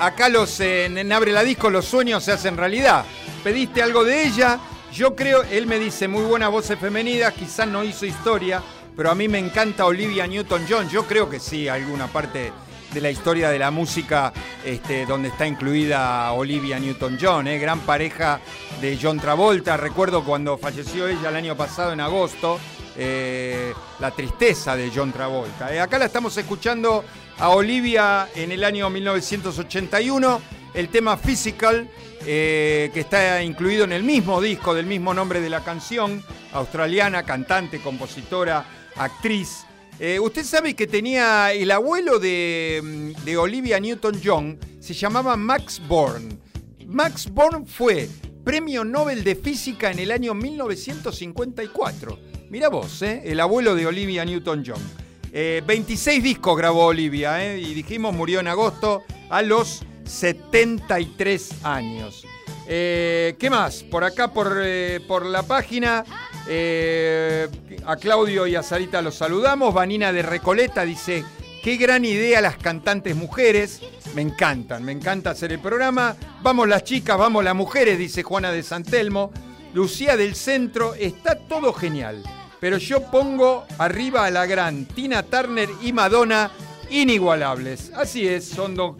acá 0.00 0.30
los 0.30 0.60
en, 0.60 0.96
en 0.96 1.12
Abre 1.12 1.30
la 1.30 1.42
Disco 1.42 1.68
los 1.68 1.84
sueños 1.84 2.24
se 2.24 2.32
hacen 2.32 2.56
realidad. 2.56 3.04
Pediste 3.44 3.82
algo 3.82 4.02
de 4.02 4.22
ella, 4.22 4.58
yo 4.94 5.14
creo, 5.14 5.42
él 5.42 5.66
me 5.66 5.78
dice 5.78 6.08
muy 6.08 6.22
buenas 6.22 6.50
voces 6.50 6.78
femeninas, 6.78 7.34
quizás 7.34 7.68
no 7.68 7.84
hizo 7.84 8.06
historia, 8.06 8.62
pero 8.96 9.10
a 9.10 9.14
mí 9.14 9.28
me 9.28 9.38
encanta 9.38 9.84
Olivia 9.84 10.26
Newton-John. 10.26 10.88
Yo 10.88 11.04
creo 11.04 11.28
que 11.28 11.38
sí, 11.38 11.68
alguna 11.68 12.06
parte 12.06 12.50
de 12.94 13.00
la 13.02 13.10
historia 13.10 13.50
de 13.50 13.58
la 13.58 13.70
música 13.70 14.32
este, 14.64 15.04
donde 15.04 15.28
está 15.28 15.46
incluida 15.46 16.32
Olivia 16.32 16.78
Newton-John, 16.78 17.46
eh, 17.46 17.58
gran 17.58 17.80
pareja 17.80 18.40
de 18.80 18.98
John 19.00 19.20
Travolta. 19.20 19.76
Recuerdo 19.76 20.24
cuando 20.24 20.56
falleció 20.56 21.08
ella 21.08 21.28
el 21.28 21.36
año 21.36 21.56
pasado 21.58 21.92
en 21.92 22.00
agosto, 22.00 22.58
eh, 22.96 23.74
la 24.00 24.10
tristeza 24.12 24.74
de 24.76 24.90
John 24.94 25.12
Travolta. 25.12 25.74
Eh, 25.74 25.78
acá 25.78 25.98
la 25.98 26.06
estamos 26.06 26.34
escuchando 26.38 27.04
a 27.38 27.50
Olivia 27.50 28.28
en 28.34 28.52
el 28.52 28.64
año 28.64 28.90
1981, 28.90 30.40
el 30.74 30.88
tema 30.88 31.16
Physical, 31.16 31.88
eh, 32.26 32.90
que 32.92 33.00
está 33.00 33.42
incluido 33.42 33.84
en 33.84 33.92
el 33.92 34.02
mismo 34.02 34.40
disco 34.40 34.74
del 34.74 34.86
mismo 34.86 35.14
nombre 35.14 35.40
de 35.40 35.48
la 35.48 35.62
canción, 35.62 36.22
australiana, 36.52 37.22
cantante, 37.22 37.80
compositora, 37.80 38.64
actriz. 38.96 39.64
Eh, 40.00 40.18
Usted 40.18 40.44
sabe 40.44 40.74
que 40.74 40.86
tenía 40.86 41.52
el 41.52 41.70
abuelo 41.70 42.18
de, 42.18 42.80
mm, 42.82 43.24
de 43.24 43.36
Olivia 43.36 43.78
Newton-John, 43.78 44.58
se 44.80 44.94
llamaba 44.94 45.36
Max 45.36 45.80
Born. 45.86 46.40
Max 46.86 47.28
Born 47.30 47.66
fue 47.66 48.08
premio 48.44 48.84
Nobel 48.84 49.22
de 49.22 49.36
Física 49.36 49.90
en 49.90 50.00
el 50.00 50.10
año 50.10 50.34
1954. 50.34 52.18
Mira 52.50 52.68
vos, 52.68 53.02
¿eh? 53.02 53.22
el 53.24 53.40
abuelo 53.40 53.74
de 53.74 53.86
Olivia 53.86 54.24
Newton-John. 54.24 55.07
Eh, 55.32 55.62
26 55.66 56.22
discos 56.22 56.56
grabó 56.56 56.86
Olivia, 56.86 57.44
¿eh? 57.44 57.58
y 57.58 57.74
dijimos 57.74 58.14
murió 58.14 58.40
en 58.40 58.48
agosto 58.48 59.02
a 59.28 59.42
los 59.42 59.82
73 60.04 61.64
años. 61.64 62.24
Eh, 62.70 63.34
¿Qué 63.38 63.48
más? 63.48 63.82
Por 63.82 64.04
acá, 64.04 64.32
por, 64.32 64.60
eh, 64.62 65.00
por 65.08 65.24
la 65.24 65.42
página, 65.42 66.04
eh, 66.46 67.48
a 67.86 67.96
Claudio 67.96 68.46
y 68.46 68.56
a 68.56 68.62
Sarita 68.62 69.00
los 69.00 69.14
saludamos. 69.14 69.72
Vanina 69.72 70.12
de 70.12 70.20
Recoleta 70.22 70.84
dice, 70.84 71.24
qué 71.62 71.76
gran 71.76 72.04
idea 72.04 72.42
las 72.42 72.58
cantantes 72.58 73.16
mujeres. 73.16 73.80
Me 74.14 74.20
encantan, 74.20 74.84
me 74.84 74.92
encanta 74.92 75.30
hacer 75.30 75.52
el 75.52 75.60
programa. 75.60 76.14
Vamos 76.42 76.68
las 76.68 76.84
chicas, 76.84 77.16
vamos 77.16 77.42
las 77.42 77.54
mujeres, 77.54 77.98
dice 77.98 78.22
Juana 78.22 78.52
de 78.52 78.62
Santelmo. 78.62 79.32
Lucía 79.72 80.18
del 80.18 80.34
Centro, 80.34 80.94
está 80.94 81.38
todo 81.38 81.72
genial. 81.72 82.22
Pero 82.60 82.78
yo 82.78 83.02
pongo 83.10 83.66
arriba 83.78 84.24
a 84.24 84.30
la 84.30 84.46
gran 84.46 84.86
Tina 84.86 85.22
Turner 85.22 85.68
y 85.82 85.92
Madonna 85.92 86.50
inigualables. 86.90 87.92
Así 87.94 88.26
es, 88.26 88.48
son 88.48 88.74
dos 88.74 88.96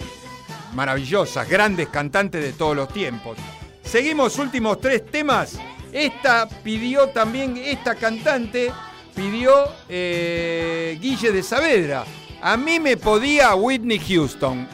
maravillosas, 0.75 1.49
grandes 1.49 1.89
cantantes 1.89 2.43
de 2.43 2.53
todos 2.53 2.77
los 2.77 2.89
tiempos. 2.93 3.39
Seguimos 3.83 4.39
últimos 4.39 4.81
tres 4.81 5.07
temas. 5.07 5.59
Esta 5.93 6.49
pidió 6.63 7.09
también, 7.09 7.57
esta 7.57 7.95
cantante 7.95 8.71
pidió 9.15 9.53
eh, 9.89 10.99
Guille 11.01 11.33
de 11.33 11.43
Saavedra. 11.43 12.05
A 12.41 12.57
mí 12.57 12.79
me 12.79 12.97
podía 12.97 13.55
Whitney 13.55 13.99
Houston. 13.99 14.69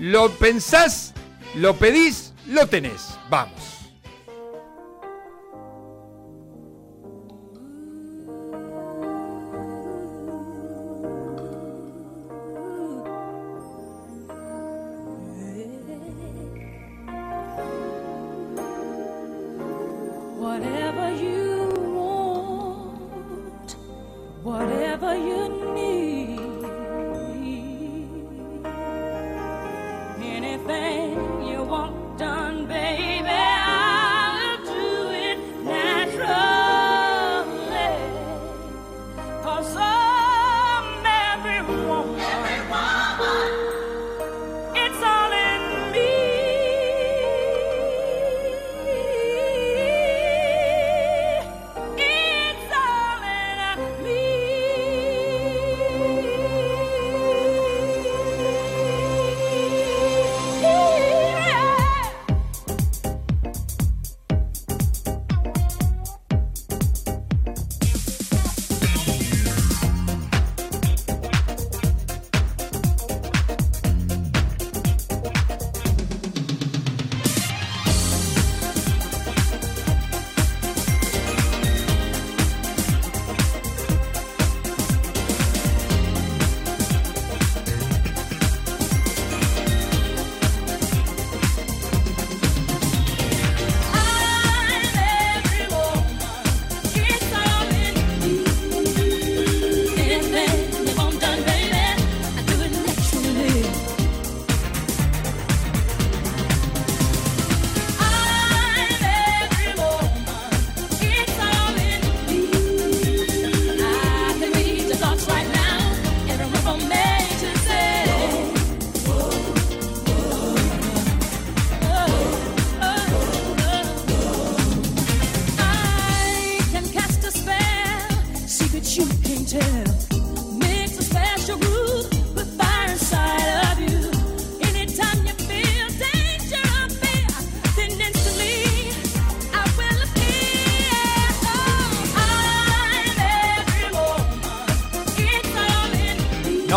Lo 0.00 0.30
pensás, 0.30 1.12
lo 1.54 1.76
pedís, 1.76 2.32
lo 2.48 2.66
tenés. 2.66 3.16
Vamos. 3.28 3.73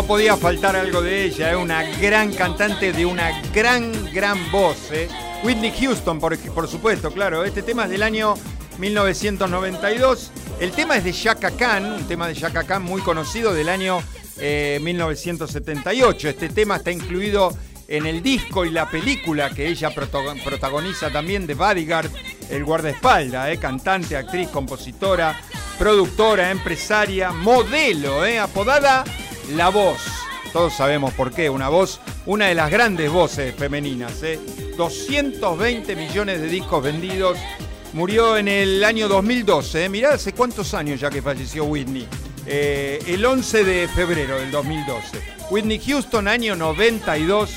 Podía 0.07 0.37
faltar 0.37 0.75
algo 0.75 1.01
de 1.01 1.25
ella, 1.25 1.51
es 1.51 1.57
una 1.57 1.83
gran 1.99 2.33
cantante 2.33 2.93
de 2.93 3.05
una 3.05 3.41
gran, 3.53 3.91
gran 4.13 4.51
voz. 4.51 4.77
¿eh? 4.91 5.09
Whitney 5.43 5.73
Houston, 5.81 6.19
por, 6.19 6.37
por 6.37 6.67
supuesto, 6.67 7.11
claro. 7.11 7.43
Este 7.43 7.61
tema 7.61 7.83
es 7.85 7.89
del 7.91 8.03
año 8.03 8.35
1992. 8.79 10.31
El 10.59 10.71
tema 10.71 10.97
es 10.97 11.03
de 11.03 11.11
Shaka 11.11 11.51
Khan, 11.51 11.85
un 11.91 12.07
tema 12.07 12.27
de 12.27 12.33
Shaka 12.33 12.63
Khan 12.63 12.81
muy 12.83 13.01
conocido 13.01 13.53
del 13.53 13.69
año 13.69 14.01
eh, 14.37 14.79
1978. 14.81 16.29
Este 16.29 16.49
tema 16.49 16.77
está 16.77 16.91
incluido 16.91 17.55
en 17.89 18.05
el 18.05 18.21
disco 18.23 18.65
y 18.65 18.69
la 18.71 18.89
película 18.89 19.49
que 19.49 19.67
ella 19.67 19.89
protago- 19.93 20.41
protagoniza 20.43 21.09
también 21.09 21.45
de 21.47 21.53
Bodyguard, 21.53 22.09
el 22.49 22.63
guardaespaldas, 22.63 23.49
¿eh? 23.49 23.57
cantante, 23.57 24.15
actriz, 24.17 24.47
compositora, 24.49 25.39
productora, 25.77 26.49
empresaria, 26.49 27.31
modelo, 27.31 28.25
¿eh? 28.25 28.39
apodada 28.39 29.03
La 29.55 29.69
Voz. 29.69 29.99
Todos 30.53 30.73
sabemos 30.73 31.13
por 31.13 31.31
qué, 31.33 31.49
una 31.49 31.69
voz, 31.69 31.99
una 32.25 32.47
de 32.47 32.55
las 32.55 32.71
grandes 32.71 33.11
voces 33.11 33.53
femeninas. 33.55 34.23
¿eh? 34.23 34.39
220 34.77 35.95
millones 35.95 36.41
de 36.41 36.47
discos 36.47 36.81
vendidos. 36.83 37.37
Murió 37.93 38.37
en 38.37 38.47
el 38.47 38.83
año 38.83 39.07
2012. 39.07 39.85
¿eh? 39.85 39.89
Mirá 39.89 40.13
hace 40.13 40.33
cuántos 40.33 40.73
años 40.73 40.99
ya 40.99 41.09
que 41.09 41.21
falleció 41.21 41.65
Whitney. 41.65 42.07
Eh, 42.45 42.99
el 43.07 43.25
11 43.25 43.63
de 43.63 43.87
febrero 43.89 44.39
del 44.39 44.51
2012. 44.51 45.21
Whitney 45.51 45.79
Houston, 45.85 46.27
año 46.27 46.55
92. 46.55 47.51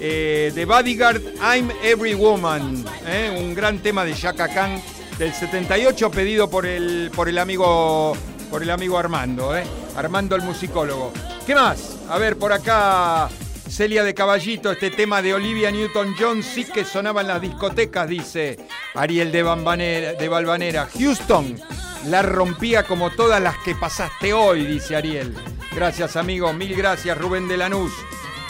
eh, 0.00 0.50
The 0.54 0.64
Bodyguard, 0.64 1.22
I'm 1.40 1.70
Every 1.82 2.14
Woman. 2.14 2.84
eh, 3.06 3.34
un 3.40 3.54
gran 3.54 3.78
tema 3.78 4.04
de 4.04 4.14
Chaka 4.14 4.48
Khan 4.48 4.82
del 5.16 5.32
78, 5.32 6.10
pedido 6.10 6.50
por 6.50 6.66
el, 6.66 7.10
por 7.14 7.28
el 7.28 7.38
amigo. 7.38 8.16
Por 8.50 8.62
el 8.62 8.70
amigo 8.70 8.98
Armando, 8.98 9.56
eh. 9.56 9.64
Armando 9.96 10.36
el 10.36 10.42
musicólogo. 10.42 11.12
¿Qué 11.46 11.54
más? 11.54 11.96
A 12.08 12.18
ver, 12.18 12.36
por 12.38 12.52
acá 12.52 13.28
Celia 13.68 14.04
de 14.04 14.14
Caballito, 14.14 14.70
este 14.70 14.90
tema 14.90 15.22
de 15.22 15.34
Olivia 15.34 15.70
Newton-John 15.70 16.42
sí 16.42 16.64
que 16.64 16.84
sonaba 16.84 17.22
en 17.22 17.28
las 17.28 17.40
discotecas, 17.40 18.08
dice 18.08 18.58
Ariel 18.94 19.32
de, 19.32 19.42
Bambanera- 19.42 20.12
de 20.14 20.28
Balvanera. 20.28 20.88
Houston 20.98 21.56
la 22.08 22.22
rompía 22.22 22.84
como 22.84 23.10
todas 23.10 23.40
las 23.42 23.56
que 23.58 23.74
pasaste 23.74 24.32
hoy, 24.32 24.64
dice 24.66 24.94
Ariel. 24.96 25.34
Gracias, 25.74 26.16
amigo. 26.16 26.52
Mil 26.52 26.74
gracias, 26.76 27.16
Rubén 27.18 27.48
de 27.48 27.56
Lanús. 27.56 27.92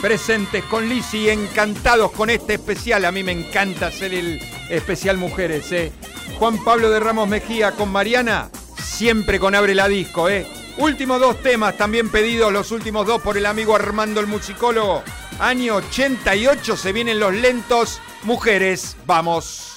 Presentes 0.01 0.63
con 0.65 0.87
Lizzy, 0.89 1.29
encantados 1.29 2.11
con 2.11 2.29
este 2.29 2.55
especial. 2.55 3.05
A 3.05 3.11
mí 3.11 3.23
me 3.23 3.31
encanta 3.31 3.87
hacer 3.87 4.13
el 4.13 4.41
especial 4.69 5.17
Mujeres, 5.17 5.71
¿eh? 5.71 5.91
Juan 6.37 6.61
Pablo 6.63 6.89
de 6.89 6.99
Ramos 6.99 7.29
Mejía 7.29 7.71
con 7.71 7.89
Mariana, 7.91 8.49
siempre 8.77 9.39
con 9.39 9.55
Abre 9.55 9.73
la 9.73 9.87
Disco, 9.87 10.27
¿eh? 10.29 10.45
Últimos 10.77 11.19
dos 11.19 11.41
temas 11.41 11.77
también 11.77 12.09
pedidos, 12.09 12.51
los 12.51 12.71
últimos 12.71 13.05
dos 13.05 13.21
por 13.21 13.37
el 13.37 13.45
amigo 13.45 13.75
Armando 13.75 14.19
el 14.19 14.27
musicólogo. 14.27 15.03
Año 15.39 15.75
88 15.75 16.77
se 16.77 16.91
vienen 16.91 17.19
los 17.19 17.33
lentos. 17.33 18.01
Mujeres, 18.23 18.95
vamos. 19.05 19.72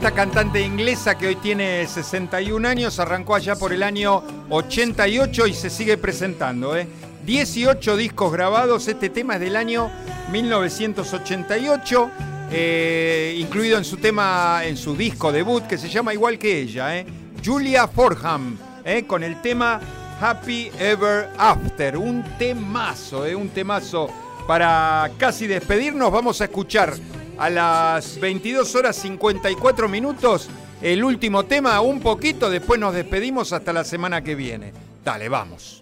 Esta 0.00 0.12
cantante 0.12 0.62
inglesa 0.62 1.18
que 1.18 1.26
hoy 1.26 1.36
tiene 1.36 1.86
61 1.86 2.66
años 2.66 2.98
arrancó 2.98 3.34
allá 3.34 3.54
por 3.54 3.70
el 3.70 3.82
año 3.82 4.22
88 4.48 5.46
y 5.46 5.52
se 5.52 5.68
sigue 5.68 5.98
presentando. 5.98 6.74
¿eh? 6.74 6.88
18 7.26 7.98
discos 7.98 8.32
grabados, 8.32 8.88
este 8.88 9.10
tema 9.10 9.34
es 9.34 9.40
del 9.40 9.56
año 9.56 9.90
1988, 10.32 12.10
eh, 12.50 13.36
incluido 13.38 13.76
en 13.76 13.84
su 13.84 13.98
tema, 13.98 14.62
en 14.64 14.78
su 14.78 14.96
disco 14.96 15.32
debut 15.32 15.66
que 15.66 15.76
se 15.76 15.90
llama 15.90 16.14
igual 16.14 16.38
que 16.38 16.62
ella, 16.62 16.96
¿eh? 16.96 17.04
Julia 17.44 17.86
Forham, 17.86 18.56
¿eh? 18.82 19.04
con 19.06 19.22
el 19.22 19.42
tema 19.42 19.82
Happy 20.18 20.70
Ever 20.78 21.28
After, 21.36 21.98
un 21.98 22.24
temazo, 22.38 23.26
¿eh? 23.26 23.34
un 23.34 23.50
temazo. 23.50 24.08
Para 24.46 25.10
casi 25.18 25.46
despedirnos 25.46 26.10
vamos 26.10 26.40
a 26.40 26.44
escuchar 26.44 26.94
a 27.40 27.48
las 27.48 28.20
22 28.20 28.74
horas 28.74 28.96
54 28.96 29.88
minutos 29.88 30.50
el 30.82 31.02
último 31.02 31.44
tema, 31.44 31.80
un 31.80 32.00
poquito, 32.00 32.50
después 32.50 32.78
nos 32.78 32.94
despedimos 32.94 33.54
hasta 33.54 33.72
la 33.72 33.82
semana 33.82 34.22
que 34.22 34.34
viene. 34.34 34.72
Dale, 35.02 35.28
vamos. 35.30 35.79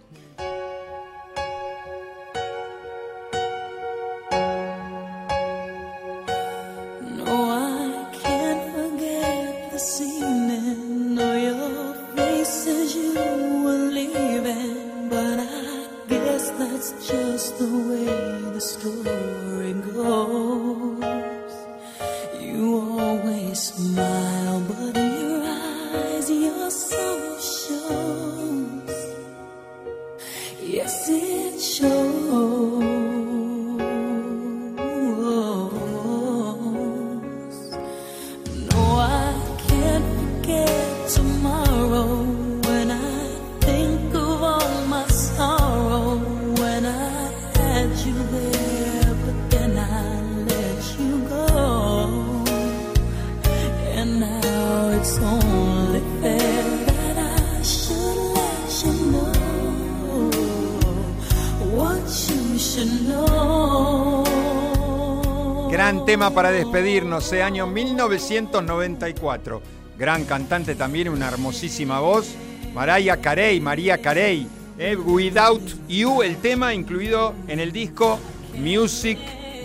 Para 66.19 66.51
despedirnos, 66.51 67.33
eh, 67.33 67.43
año 67.45 67.67
1994. 67.69 69.63
Gran 69.97 70.25
cantante 70.25 70.75
también, 70.75 71.09
una 71.09 71.29
hermosísima 71.29 72.01
voz. 72.01 72.35
Mariah 72.75 73.19
Carey, 73.19 73.61
María 73.61 73.99
Carey. 73.99 74.49
eh, 74.79 74.97
Without 74.97 75.63
You, 75.89 76.23
el 76.23 76.37
tema 76.39 76.75
incluido 76.75 77.35
en 77.47 77.61
el 77.61 77.71
disco 77.73 78.19
Music 78.57 79.19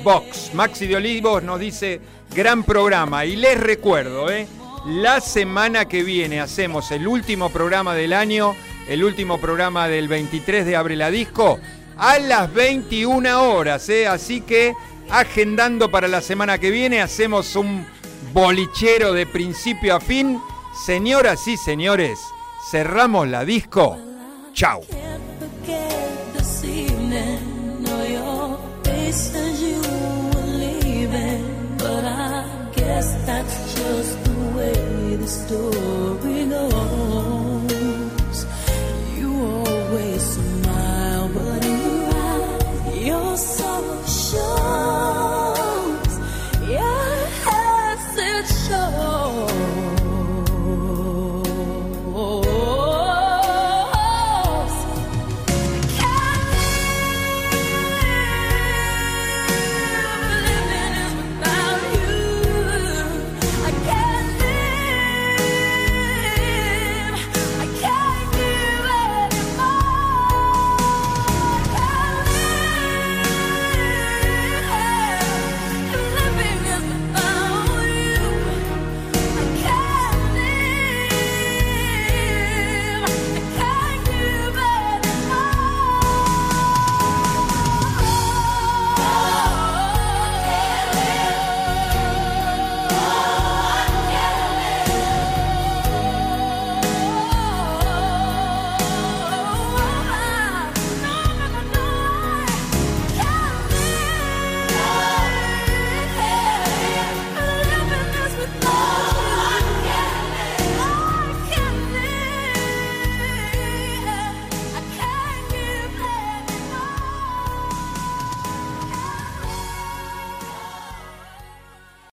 Box. 0.04 0.51
Maxi 0.54 0.86
de 0.88 0.95
Olivos 0.95 1.43
nos 1.43 1.60
dice, 1.60 1.99
gran 2.36 2.64
programa. 2.64 3.26
Y 3.26 3.36
les 3.36 3.60
recuerdo, 3.60 4.30
eh, 4.30 4.47
La 4.86 5.22
semana 5.22 5.86
que 5.86 6.04
viene 6.04 6.39
hacemos 6.39 6.91
el 6.91 7.08
último 7.08 7.49
programa 7.49 7.95
del 7.95 8.14
año, 8.14 8.54
el 8.88 9.04
último 9.04 9.39
programa 9.39 9.88
del 9.88 10.08
23 10.08 10.66
de 10.66 10.76
Abre 10.76 10.95
la 10.95 11.10
Disco, 11.10 11.58
a 11.98 12.20
las 12.20 12.54
21 12.54 13.41
horas. 13.41 13.88
¿eh? 13.89 14.08
Así 14.08 14.41
que 14.41 14.74
agendando 15.10 15.91
para 15.91 16.08
la 16.08 16.22
semana 16.22 16.58
que 16.58 16.72
viene, 16.72 17.02
hacemos 17.02 17.56
un 17.56 17.86
bolichero 18.34 19.14
de 19.14 19.26
principio 19.26 19.96
a 19.96 20.00
fin. 20.00 20.39
Señoras 20.86 21.48
y 21.48 21.58
señores, 21.58 22.20
cerramos 22.72 23.28
la 23.28 23.46
disco. 23.46 23.98
Chau. 24.54 24.82